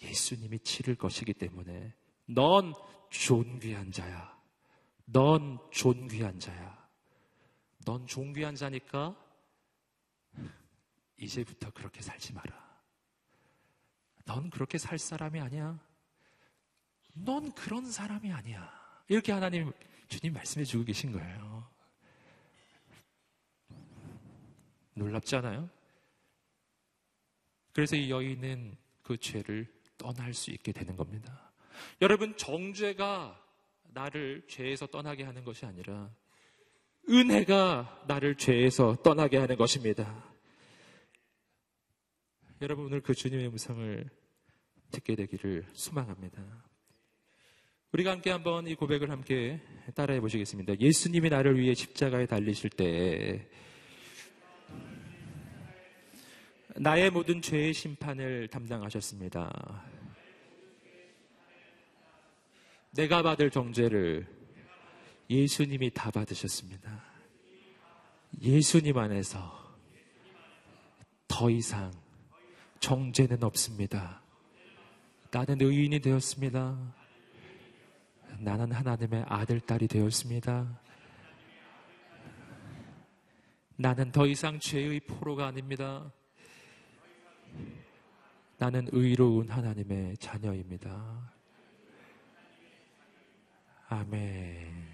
[0.00, 1.94] 예수님이 치를 것이기 때문에
[2.26, 2.72] 넌
[3.10, 4.38] 존귀한 자야.
[5.06, 6.88] 넌 존귀한 자야.
[7.84, 9.16] 넌 존귀한 자니까
[11.16, 12.68] 이제부터 그렇게 살지 마라.
[14.24, 15.78] 넌 그렇게 살 사람이 아니야.
[17.14, 18.70] 넌 그런 사람이 아니야.
[19.08, 19.72] 이렇게 하나님,
[20.08, 21.68] 주님 말씀해 주고 계신 거예요.
[24.94, 25.70] 놀랍지 않아요?
[27.78, 31.52] 그래서 이 여인은 그 죄를 떠날 수 있게 되는 겁니다.
[32.02, 33.40] 여러분, 정죄가
[33.94, 36.10] 나를 죄에서 떠나게 하는 것이 아니라
[37.08, 40.24] 은혜가 나를 죄에서 떠나게 하는 것입니다.
[42.62, 44.10] 여러분, 오늘 그 주님의 음성을
[44.90, 46.42] 듣게 되기를 소망합니다.
[47.92, 49.62] 우리가 함께 한번 이 고백을 함께
[49.94, 50.80] 따라해 보시겠습니다.
[50.80, 53.48] 예수님이 나를 위해 십자가에 달리실 때
[56.80, 59.82] 나의 모든 죄의 심판을 담당하셨습니다.
[62.92, 64.26] 내가 받을 정죄를
[65.28, 67.02] 예수님이 다 받으셨습니다.
[68.40, 69.76] 예수님 안에서
[71.26, 71.92] 더 이상
[72.78, 74.22] 정죄는 없습니다.
[75.32, 76.94] 나는 의인이 되었습니다.
[78.38, 80.80] 나는 하나님의 아들, 딸이 되었습니다.
[83.76, 86.12] 나는 더 이상 죄의 포로가 아닙니다.
[88.58, 91.32] 나는 의로운 하나님의 자녀입니다.
[93.88, 94.88] 아멘.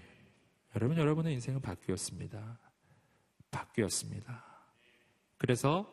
[0.75, 2.59] 여러분, 여러분의 인생은 바뀌었습니다.
[3.51, 4.43] 바뀌었습니다.
[5.37, 5.91] 그래서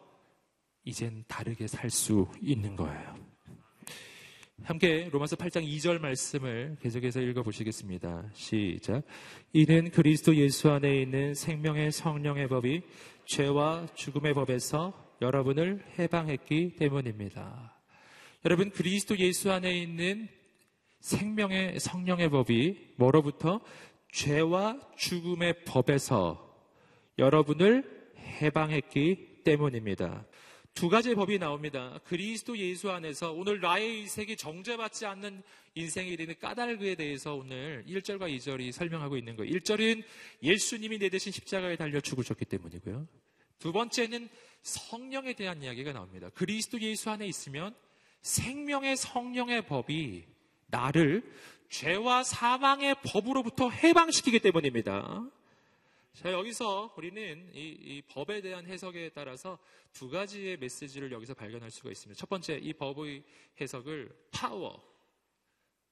[0.84, 3.14] 이젠 다르게 살 수 있는 거예요.
[4.64, 8.30] 함께 로마서 8장 2절 말씀을 계속해서 읽어보시겠습니다.
[8.32, 9.02] 시작.
[9.52, 12.82] 이는 그리스도 예수 안에 있는 생명의 성령의 법이
[13.26, 17.80] 죄와 죽음의 법에서 여러분을 해방했기 때문입니다.
[18.44, 20.28] 여러분, 그리스도 예수 안에 있는
[20.98, 23.60] 생명의 성령의 법이 뭐로부터
[24.10, 26.52] 죄와 죽음의 법에서
[27.18, 30.26] 여러분을 해방했기 때문입니다.
[30.74, 32.00] 두 가지의 법이 나옵니다.
[32.04, 35.42] 그리스도 예수 안에서 오늘 나의 인생이 정죄받지 않는
[35.74, 39.54] 인생에 이르는 까닭에 대해서 오늘 1절과 2절이 설명하고 있는 거예요.
[39.54, 40.02] 1절은
[40.42, 43.06] 예수님이 내 대신 십자가에 달려 죽으셨기 때문이고요.
[43.62, 44.28] 두 번째는
[44.62, 46.28] 성령에 대한 이야기가 나옵니다.
[46.30, 47.76] 그리스도 예수 안에 있으면
[48.20, 50.24] 생명의 성령의 법이
[50.66, 51.22] 나를
[51.68, 55.30] 죄와 사망의 법으로부터 해방시키기 때문입니다.
[56.12, 59.60] 자, 여기서 우리는 이, 이, 법에 대한 해석에 따라서
[59.92, 62.18] 두 가지의 메시지를 여기서 발견할 수가 있습니다.
[62.18, 63.22] 첫 번째, 이 법의
[63.60, 64.82] 해석을 파워,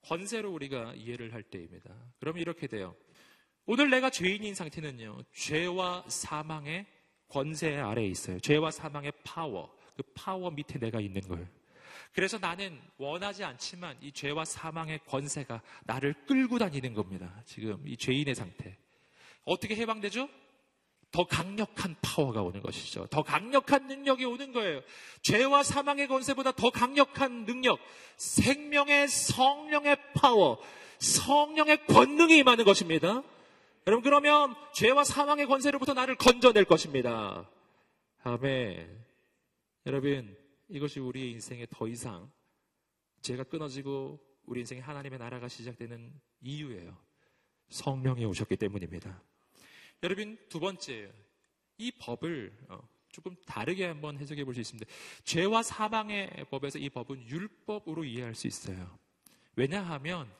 [0.03, 1.95] 권세로 우리가 이해를 할 때입니다.
[2.18, 2.97] 그러면 이렇게 돼요.
[3.64, 6.87] 오늘 내가 죄인인 상태는요, 죄와 사망의
[7.31, 8.39] 권세 아래에 있어요.
[8.41, 11.47] 죄와 사망의 파워, 그 파워 밑에 내가 있는 거예요.
[12.12, 17.33] 그래서 나는 원하지 않지만 이 죄와 사망의 권세가 나를 끌고 다니는 겁니다.
[17.47, 18.76] 지금 이 죄인의 상태.
[19.45, 20.28] 어떻게 해방되죠?
[21.12, 23.07] 더 강력한 파워가 오는 것이죠.
[23.07, 24.81] 더 강력한 능력이 오는 거예요.
[25.22, 27.81] 죄와 사망의 권세보다 더 강력한 능력,
[28.16, 30.61] 생명의 성령의 파워,
[30.99, 33.22] 성령의 권능이 임하는 것입니다.
[33.87, 37.49] 여러분, 그러면 죄와 사망의 권세로부터 나를 건져낼 것입니다.
[38.22, 39.05] 아멘.
[39.87, 40.37] 여러분,
[40.68, 42.31] 이것이 우리의 인생에 더 이상
[43.22, 46.12] 죄가 끊어지고 우리 인생에 하나님의 나라가 시작되는
[46.43, 46.97] 이유예요.
[47.70, 49.22] 성령이 오셨기 때문입니다.
[50.03, 51.11] 여러분, 두 번째예요.
[51.78, 54.91] 이 법을 어, 조금 다르게 한번 해석해 볼 수 있습니다.
[55.24, 58.99] 죄와 사망의 법에서 이 법은 율법으로 이해할 수 있어요.
[59.57, 60.31] 왜냐하면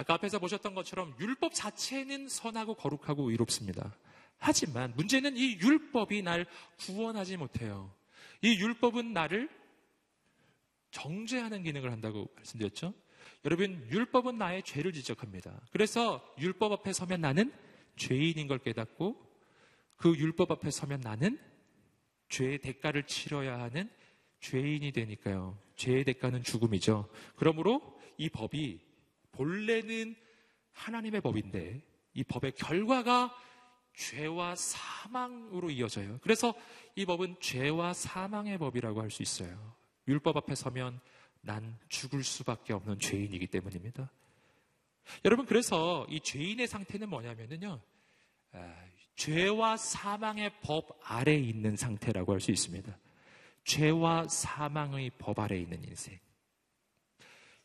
[0.00, 3.94] 아까 앞에서 보셨던 것처럼 율법 자체는 선하고 거룩하고 의롭습니다.
[4.38, 6.46] 하지만 문제는 이 율법이 날
[6.78, 7.92] 구원하지 못해요.
[8.40, 9.50] 이 율법은 나를
[10.90, 12.94] 정죄하는 기능을 한다고 말씀드렸죠.
[13.44, 15.60] 여러분, 율법은 나의 죄를 지적합니다.
[15.70, 17.52] 그래서 율법 앞에 서면 나는
[17.96, 19.22] 죄인인 걸 깨닫고
[19.96, 21.38] 그 율법 앞에 서면 나는
[22.30, 23.90] 죄의 대가를 치러야 하는
[24.40, 25.58] 죄인이 되니까요.
[25.76, 27.10] 죄의 대가는 죽음이죠.
[27.36, 28.89] 그러므로 이 법이
[29.32, 30.14] 본래는
[30.72, 31.82] 하나님의 법인데
[32.14, 33.34] 이 법의 결과가
[33.94, 36.18] 죄와 사망으로 이어져요.
[36.22, 36.54] 그래서
[36.94, 39.74] 이 법은 죄와 사망의 법이라고 할 수 있어요.
[40.08, 41.00] 율법 앞에 서면
[41.42, 44.10] 난 죽을 수밖에 없는 죄인이기 때문입니다.
[45.24, 47.80] 여러분, 그래서 이 죄인의 상태는 뭐냐면요.
[48.52, 48.84] 아,
[49.16, 52.96] 죄와 사망의 법 아래에 있는 상태라고 할 수 있습니다.
[53.64, 56.18] 죄와 사망의 법 아래에 있는 인생.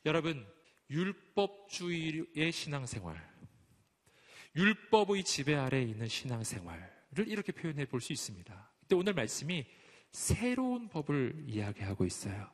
[0.05, 0.45] 여러분,
[0.89, 3.36] 율법주의의 신앙생활,
[4.55, 6.89] 율법의 지배 아래에 있는 신앙생활을
[7.27, 8.71] 이렇게 표현해 볼 수 있습니다.
[8.81, 9.65] 근데 오늘 말씀이
[10.11, 12.49] 새로운 법을 이야기하고 있어요.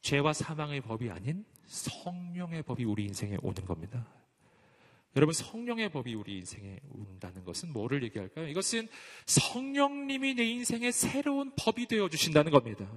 [0.00, 4.06] 죄와 사망의 법이 아닌 성령의 법이 우리 인생에 오는 겁니다.
[5.16, 8.46] 여러분, 성령의 법이 우리 인생에 온다는 것은 뭐를 얘기할까요?
[8.46, 8.88] 이것은
[9.26, 12.88] 성령님이 내 인생에 새로운 법이 되어 주신다는 겁니다.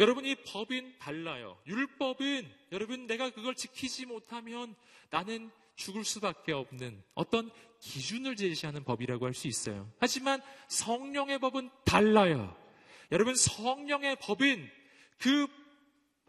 [0.00, 1.58] 여러분, 이 법은 달라요.
[1.66, 4.74] 율법은 여러분, 내가 그걸 지키지 못하면
[5.10, 9.90] 나는 죽을 수밖에 없는 어떤 기준을 제시하는 법이라고 할 수 있어요.
[9.98, 12.56] 하지만 성령의 법은 달라요.
[13.12, 14.70] 여러분, 성령의 법은
[15.18, 15.46] 그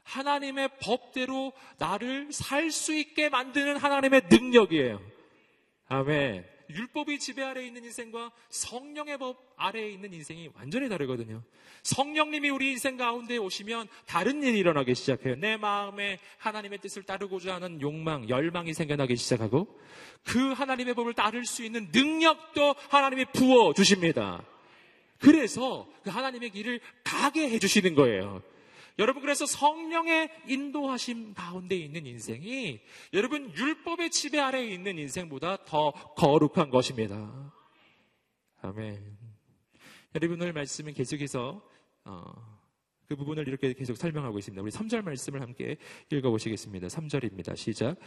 [0.04, 5.02] 하나님의 법대로 나를 살 수 있게 만드는 하나님의 능력이에요.
[5.88, 6.55] 아멘.
[6.70, 11.44] 율법의 지배 아래에 있는 인생과 성령의 법 아래에 있는 인생이 완전히 다르거든요.
[11.84, 15.36] 성령님이 우리 인생 가운데 오시면 다른 일이 일어나기 시작해요.
[15.36, 19.80] 내 마음에 하나님의 뜻을 따르고자 하는 욕망, 열망이 생겨나기 시작하고
[20.24, 24.44] 그 하나님의 법을 따를 수 있는 능력도 하나님이 부어 주십니다.
[25.20, 28.42] 그래서 그 하나님의 길을 가게 해 주시는 거예요.
[28.98, 32.80] 여러분 그래서 성령의 인도하심 가운데 있는 인생이
[33.14, 37.54] 여러분 율법의 지배 아래에 있는 인생보다 더 거룩한 것입니다.
[38.62, 39.18] 아멘.
[40.16, 41.62] 여러분 오늘 말씀은 계속해서
[42.06, 42.56] 어,
[43.08, 44.62] 그 부분을 이렇게 계속 설명하고 있습니다.
[44.62, 45.78] 우리 3절 말씀을 함께
[46.10, 46.88] 읽어보시겠습니다.
[46.88, 47.56] 3절입니다.
[47.58, 47.98] 시작.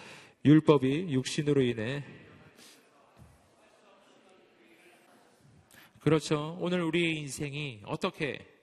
[0.45, 2.03] 율법이 육신으로 인해
[6.01, 6.57] 그렇죠.
[6.61, 8.58] 오늘 우리의 인생이 어떻게 어,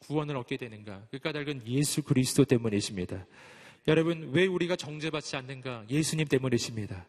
[0.00, 1.06] 구원을 얻게 되는가?
[1.10, 3.26] 그 까닭은 예수 그리스도 때문이십니다.
[3.88, 5.84] 여러분, 왜 우리가 정죄받지 않는가?
[5.88, 7.06] 예수님 때문이십니다.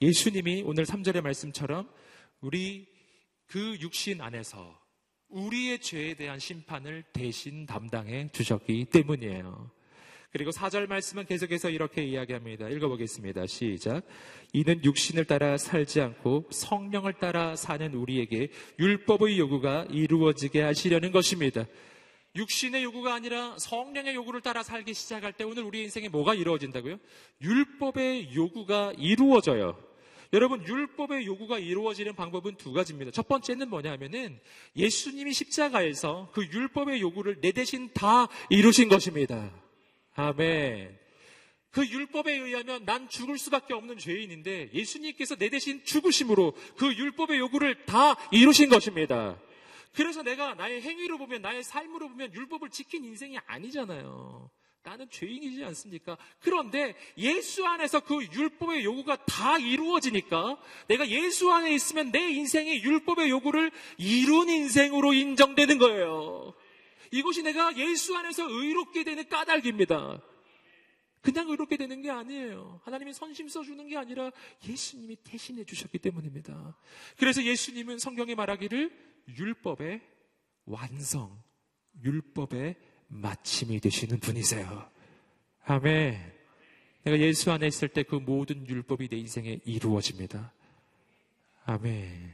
[0.00, 1.88] 예수님이 오늘 3절의 말씀처럼
[2.40, 2.86] 우리
[3.46, 4.78] 그 육신 안에서
[5.28, 9.70] 우리의 죄에 대한 심판을 대신 담당해 주셨기 때문이에요.
[10.30, 12.68] 그리고 4절 말씀은 계속해서 이렇게 이야기합니다.
[12.68, 13.46] 읽어보겠습니다.
[13.46, 14.04] 시작.
[14.52, 18.48] 이는 육신을 따라 살지 않고 성령을 따라 사는 우리에게
[18.80, 21.66] 율법의 요구가 이루어지게 하시려는 것입니다.
[22.36, 26.98] 육신의 요구가 아니라 성령의 요구를 따라 살기 시작할 때 오늘 우리 인생에 뭐가 이루어진다고요?
[27.40, 29.78] 율법의 요구가 이루어져요.
[30.32, 33.12] 여러분, 율법의 요구가 이루어지는 방법은 두 가지입니다.
[33.12, 34.40] 첫 번째는 뭐냐면은
[34.74, 39.52] 예수님이 십자가에서 그 율법의 요구를 내 대신 다 이루신 것입니다.
[40.16, 40.98] 아멘.
[41.70, 47.84] 그 율법에 의하면 난 죽을 수밖에 없는 죄인인데 예수님께서 내 대신 죽으심으로 그 율법의 요구를
[47.84, 49.38] 다 이루신 것입니다.
[49.94, 54.50] 그래서 내가 나의 행위로 보면 나의 삶으로 보면 율법을 지킨 인생이 아니잖아요.
[54.82, 56.18] 나는 죄인이지 않습니까?
[56.40, 63.30] 그런데 예수 안에서 그 율법의 요구가 다 이루어지니까 내가 예수 안에 있으면 내 인생이 율법의
[63.30, 66.54] 요구를 이룬 인생으로 인정되는 거예요.
[67.12, 70.20] 이것이 내가 예수 안에서 의롭게 되는 까닭입니다.
[71.22, 72.82] 그냥 의롭게 되는 게 아니에요.
[72.84, 74.30] 하나님이 선심 써주는 게 아니라
[74.68, 76.76] 예수님이 대신해 주셨기 때문입니다.
[77.16, 80.00] 그래서 예수님은 성경에 말하기를 율법의
[80.66, 81.42] 완성,
[82.02, 82.76] 율법의
[83.08, 84.90] 마침이 되시는 분이세요.
[85.64, 86.32] 아멘.
[87.04, 90.52] 내가 예수 안에 있을 때 그 모든 율법이 내 인생에 이루어집니다.
[91.64, 92.32] 아멘.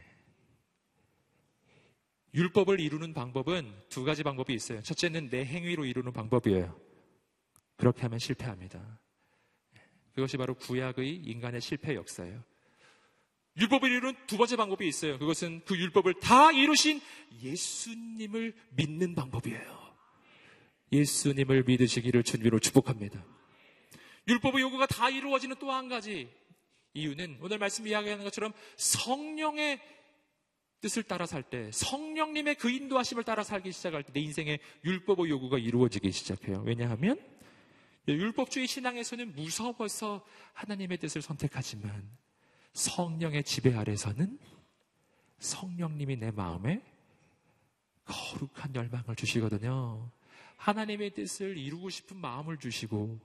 [2.32, 4.82] 율법을 이루는 방법은 두 가지 방법이 있어요.
[4.82, 6.78] 첫째는 내 행위로 이루는 방법이에요.
[7.76, 9.00] 그렇게 하면 실패합니다.
[10.14, 12.42] 그것이 바로 구약의 인간의 실패 역사예요.
[13.60, 15.18] 율법을 이루는 두 번째 방법이 있어요.
[15.18, 17.00] 그것은 그 율법을 다 이루신
[17.42, 19.80] 예수님을 믿는 방법이에요.
[20.92, 23.24] 예수님을 믿으시기를 주님으로 축복합니다.
[24.28, 26.28] 율법의 요구가 다 이루어지는 또 한 가지
[26.94, 29.80] 이유는 오늘 말씀 이야기하는 것처럼 성령의
[30.80, 35.58] 뜻을 따라 살 때, 성령님의 그 인도하심을 따라 살기 시작할 때 내 인생의 율법의 요구가
[35.58, 36.62] 이루어지기 시작해요.
[36.64, 37.20] 왜냐하면
[38.08, 42.10] 율법주의 신앙에서는 무서워서 하나님의 뜻을 선택하지만
[42.72, 44.38] 성령의 지배 아래서는
[45.38, 46.82] 성령님이 내 마음에
[48.04, 50.10] 거룩한 열망을 주시거든요.
[50.56, 53.18] 하나님의 뜻을 이루고 싶은 마음을 주시고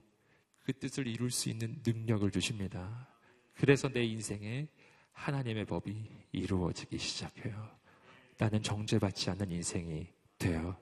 [0.64, 3.08] 그 뜻을 이룰 수 있는 능력을 주십니다.
[3.56, 4.68] 그래서 내 인생에
[5.12, 7.70] 하나님의 법이 이루어지기 시작해요.
[8.38, 10.78] 나는 정죄받지 않는 인생이 돼요.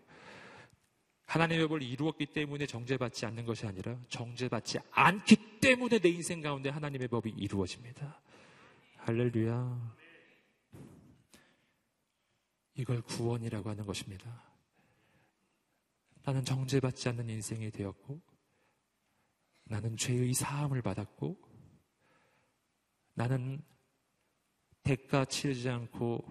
[1.25, 7.07] 하나님의 법을 이루었기 때문에 정죄받지 않는 것이 아니라 정죄받지 않기 때문에 내 인생 가운데 하나님의
[7.07, 8.19] 법이 이루어집니다.
[9.05, 9.97] 할렐루야.
[12.75, 14.41] 이걸 구원이라고 하는 것입니다.
[16.23, 18.21] 나는 정죄받지 않는 인생이 되었고,
[19.65, 21.37] 나는 죄의 사함을 받았고,
[23.15, 23.61] 나는
[24.83, 26.23] 대가 치르지 않고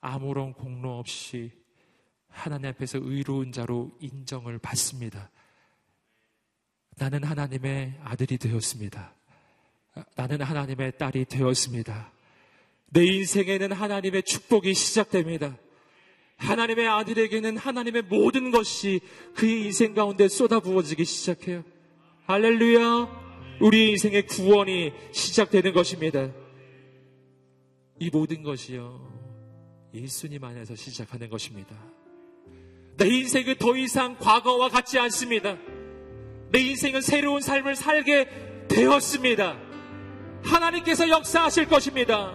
[0.00, 1.50] 아무런 공로 없이
[2.28, 5.32] 하나님 앞에서 의로운 자로 인정을 받습니다.
[6.96, 9.17] 나는 하나님의 아들이 되었습니다.
[10.16, 12.12] 나는 하나님의 딸이 되었습니다.
[12.90, 15.56] 내 인생에는 하나님의 축복이 시작됩니다.
[16.36, 19.00] 하나님의 아들에게는 하나님의 모든 것이
[19.34, 21.64] 그의 인생 가운데 쏟아부어지기 시작해요.
[22.26, 23.28] 할렐루야!
[23.60, 26.30] 우리 인생의 구원이 시작되는 것입니다.
[27.98, 29.08] 이 모든 것이요.
[29.92, 31.74] 예수님 안에서 시작하는 것입니다.
[32.96, 35.56] 내 인생은 더 이상 과거와 같지 않습니다.
[36.50, 39.67] 내 인생은 새로운 삶을 살게 되었습니다.
[40.42, 42.32] 하나님께서 역사하실 것입니다.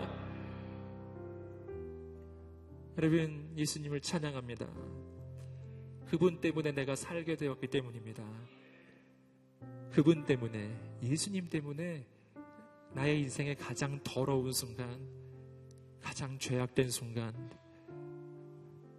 [2.98, 4.68] 여러분, 예수님을 찬양합니다.
[6.08, 8.24] 그분 때문에 내가 살게 되었기 때문입니다.
[9.92, 12.06] 그분 때문에, 예수님 때문에
[12.94, 15.00] 나의 인생의 가장 더러운 순간,
[16.02, 17.34] 가장 죄악된 순간,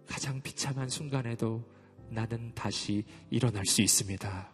[0.05, 1.63] 가장 비참한 순간에도
[2.09, 4.51] 나는 다시 일어날 수 있습니다.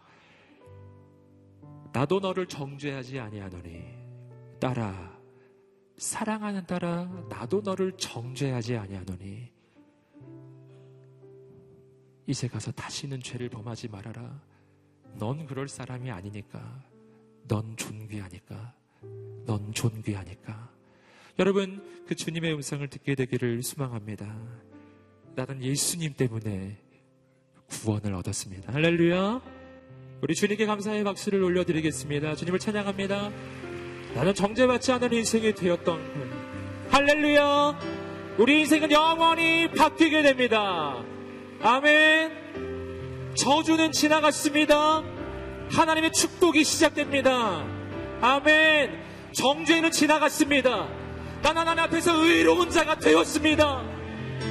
[1.92, 4.01] 나도 너를 정죄하지 아니하노니
[4.62, 5.20] 따라
[5.96, 9.50] 사랑하는 따라 나도 너를 정죄하지 아니하노니
[12.28, 14.40] 이제 가서 다시는 죄를 범하지 말아라.
[15.18, 16.80] 넌 그럴 사람이 아니니까.
[17.48, 18.76] 넌 존귀하니까.
[19.46, 20.70] 넌 존귀하니까.
[21.40, 24.32] 여러분, 그 주님의 음성을 듣게 되기를 수망합니다.
[25.34, 26.78] 나는 예수님 때문에
[27.66, 28.72] 구원을 얻었습니다.
[28.72, 29.42] 할렐루야.
[30.22, 32.36] 우리 주님께 감사의 박수를 올려드리겠습니다.
[32.36, 33.71] 주님을 찬양합니다.
[34.14, 36.00] 나는 정죄받지 않은 인생이 되었던
[36.90, 37.78] 할렐루야.
[38.38, 41.02] 우리 인생은 영원히 바뀌게 됩니다.
[41.62, 43.32] 아멘.
[43.34, 45.02] 저주는 지나갔습니다.
[45.70, 47.64] 하나님의 축복이 시작됩니다.
[48.20, 49.00] 아멘.
[49.32, 50.88] 정죄는 지나갔습니다.
[51.42, 53.82] 난 하나님 앞에서 의로운 자가 되었습니다.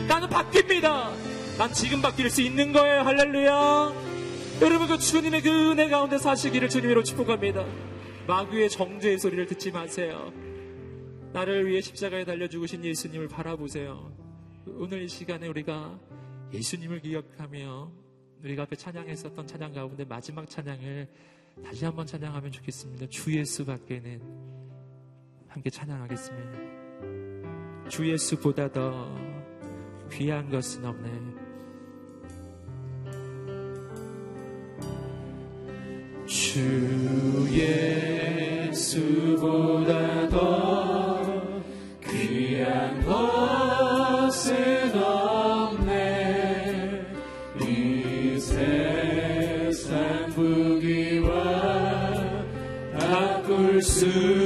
[0.07, 1.11] 나는 바뀝니다.
[1.57, 3.03] 난 지금 바뀔 수 있는 거예요.
[3.03, 3.93] 할렐루야.
[4.61, 7.63] 여러분 그 주님의 그 은혜 가운데 사시기를 주님으로 축복합니다.
[8.31, 10.31] 마귀의 정죄의 소리를 듣지 마세요.
[11.33, 14.09] 나를 위해 십자가에 달려 죽으신 예수님을 바라보세요.
[14.67, 15.99] 오늘 이 시간에 우리가
[16.53, 17.91] 예수님을 기억하며
[18.41, 21.09] 우리가 앞에 찬양했었던 찬양 가운데 마지막 찬양을
[21.61, 23.07] 다시 한번 찬양하면 좋겠습니다.
[23.07, 24.21] 주 예수 밖에는
[25.49, 27.89] 함께 찬양하겠습니다.
[27.89, 29.13] 주 예수보다 더
[30.09, 31.40] 귀한 것은 없네.
[36.31, 36.61] 주
[38.71, 41.21] 예수보다 더
[42.07, 44.55] 귀한 것은
[44.95, 45.91] 없네.
[47.59, 51.33] 이 세상 부귀와
[52.97, 54.40] 바꿀 수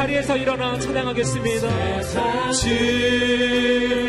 [0.00, 1.68] 자리에서 일어나 찬양하겠습니다.
[2.52, 4.00] 즐거운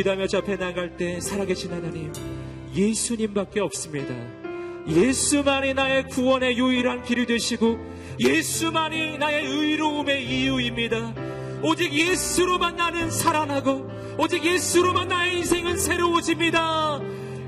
[0.00, 2.10] 기도하며 저 앞에 나갈 때 살아계신 하나님
[2.74, 4.14] 예수님밖에 없습니다.
[4.88, 7.78] 예수만이 나의 구원의 유일한 길이 되시고
[8.18, 11.14] 예수만이 나의 의로움의 이유입니다.
[11.62, 17.00] 오직 예수로만 나는 살아나고 오직 예수로만 나의 인생은 새로워집니다.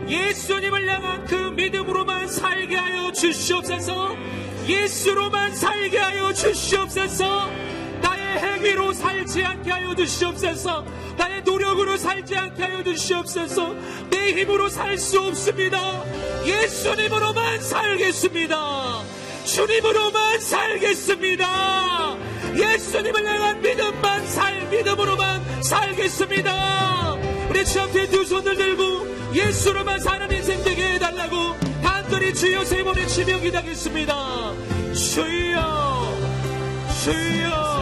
[0.09, 4.15] 예수님을 향한 그 믿음으로만 살게 하여 주시옵소서.
[4.69, 7.72] 예수로만 살게 하여 주시옵소서.
[8.39, 10.85] 행위로 살지 않게 하여 주시옵소서.
[11.17, 13.75] 나의 노력으로 살지 않게 하여 주시옵소서.
[14.11, 16.05] 내 힘으로 살 수 없습니다.
[16.47, 19.03] 예수님으로만 살겠습니다.
[19.45, 22.17] 주님으로만 살겠습니다.
[22.57, 27.17] 예수님을 향한 믿음만 살, 믿음으로만 살겠습니다.
[27.51, 33.09] 우리 주 앞에 두 손을 들고 예수로만 사는 인생 되게 해달라고 간절히 주여 세 번의
[33.09, 34.53] 치며 기도하겠습니다.
[34.95, 36.19] 주여,
[37.03, 37.82] 주여.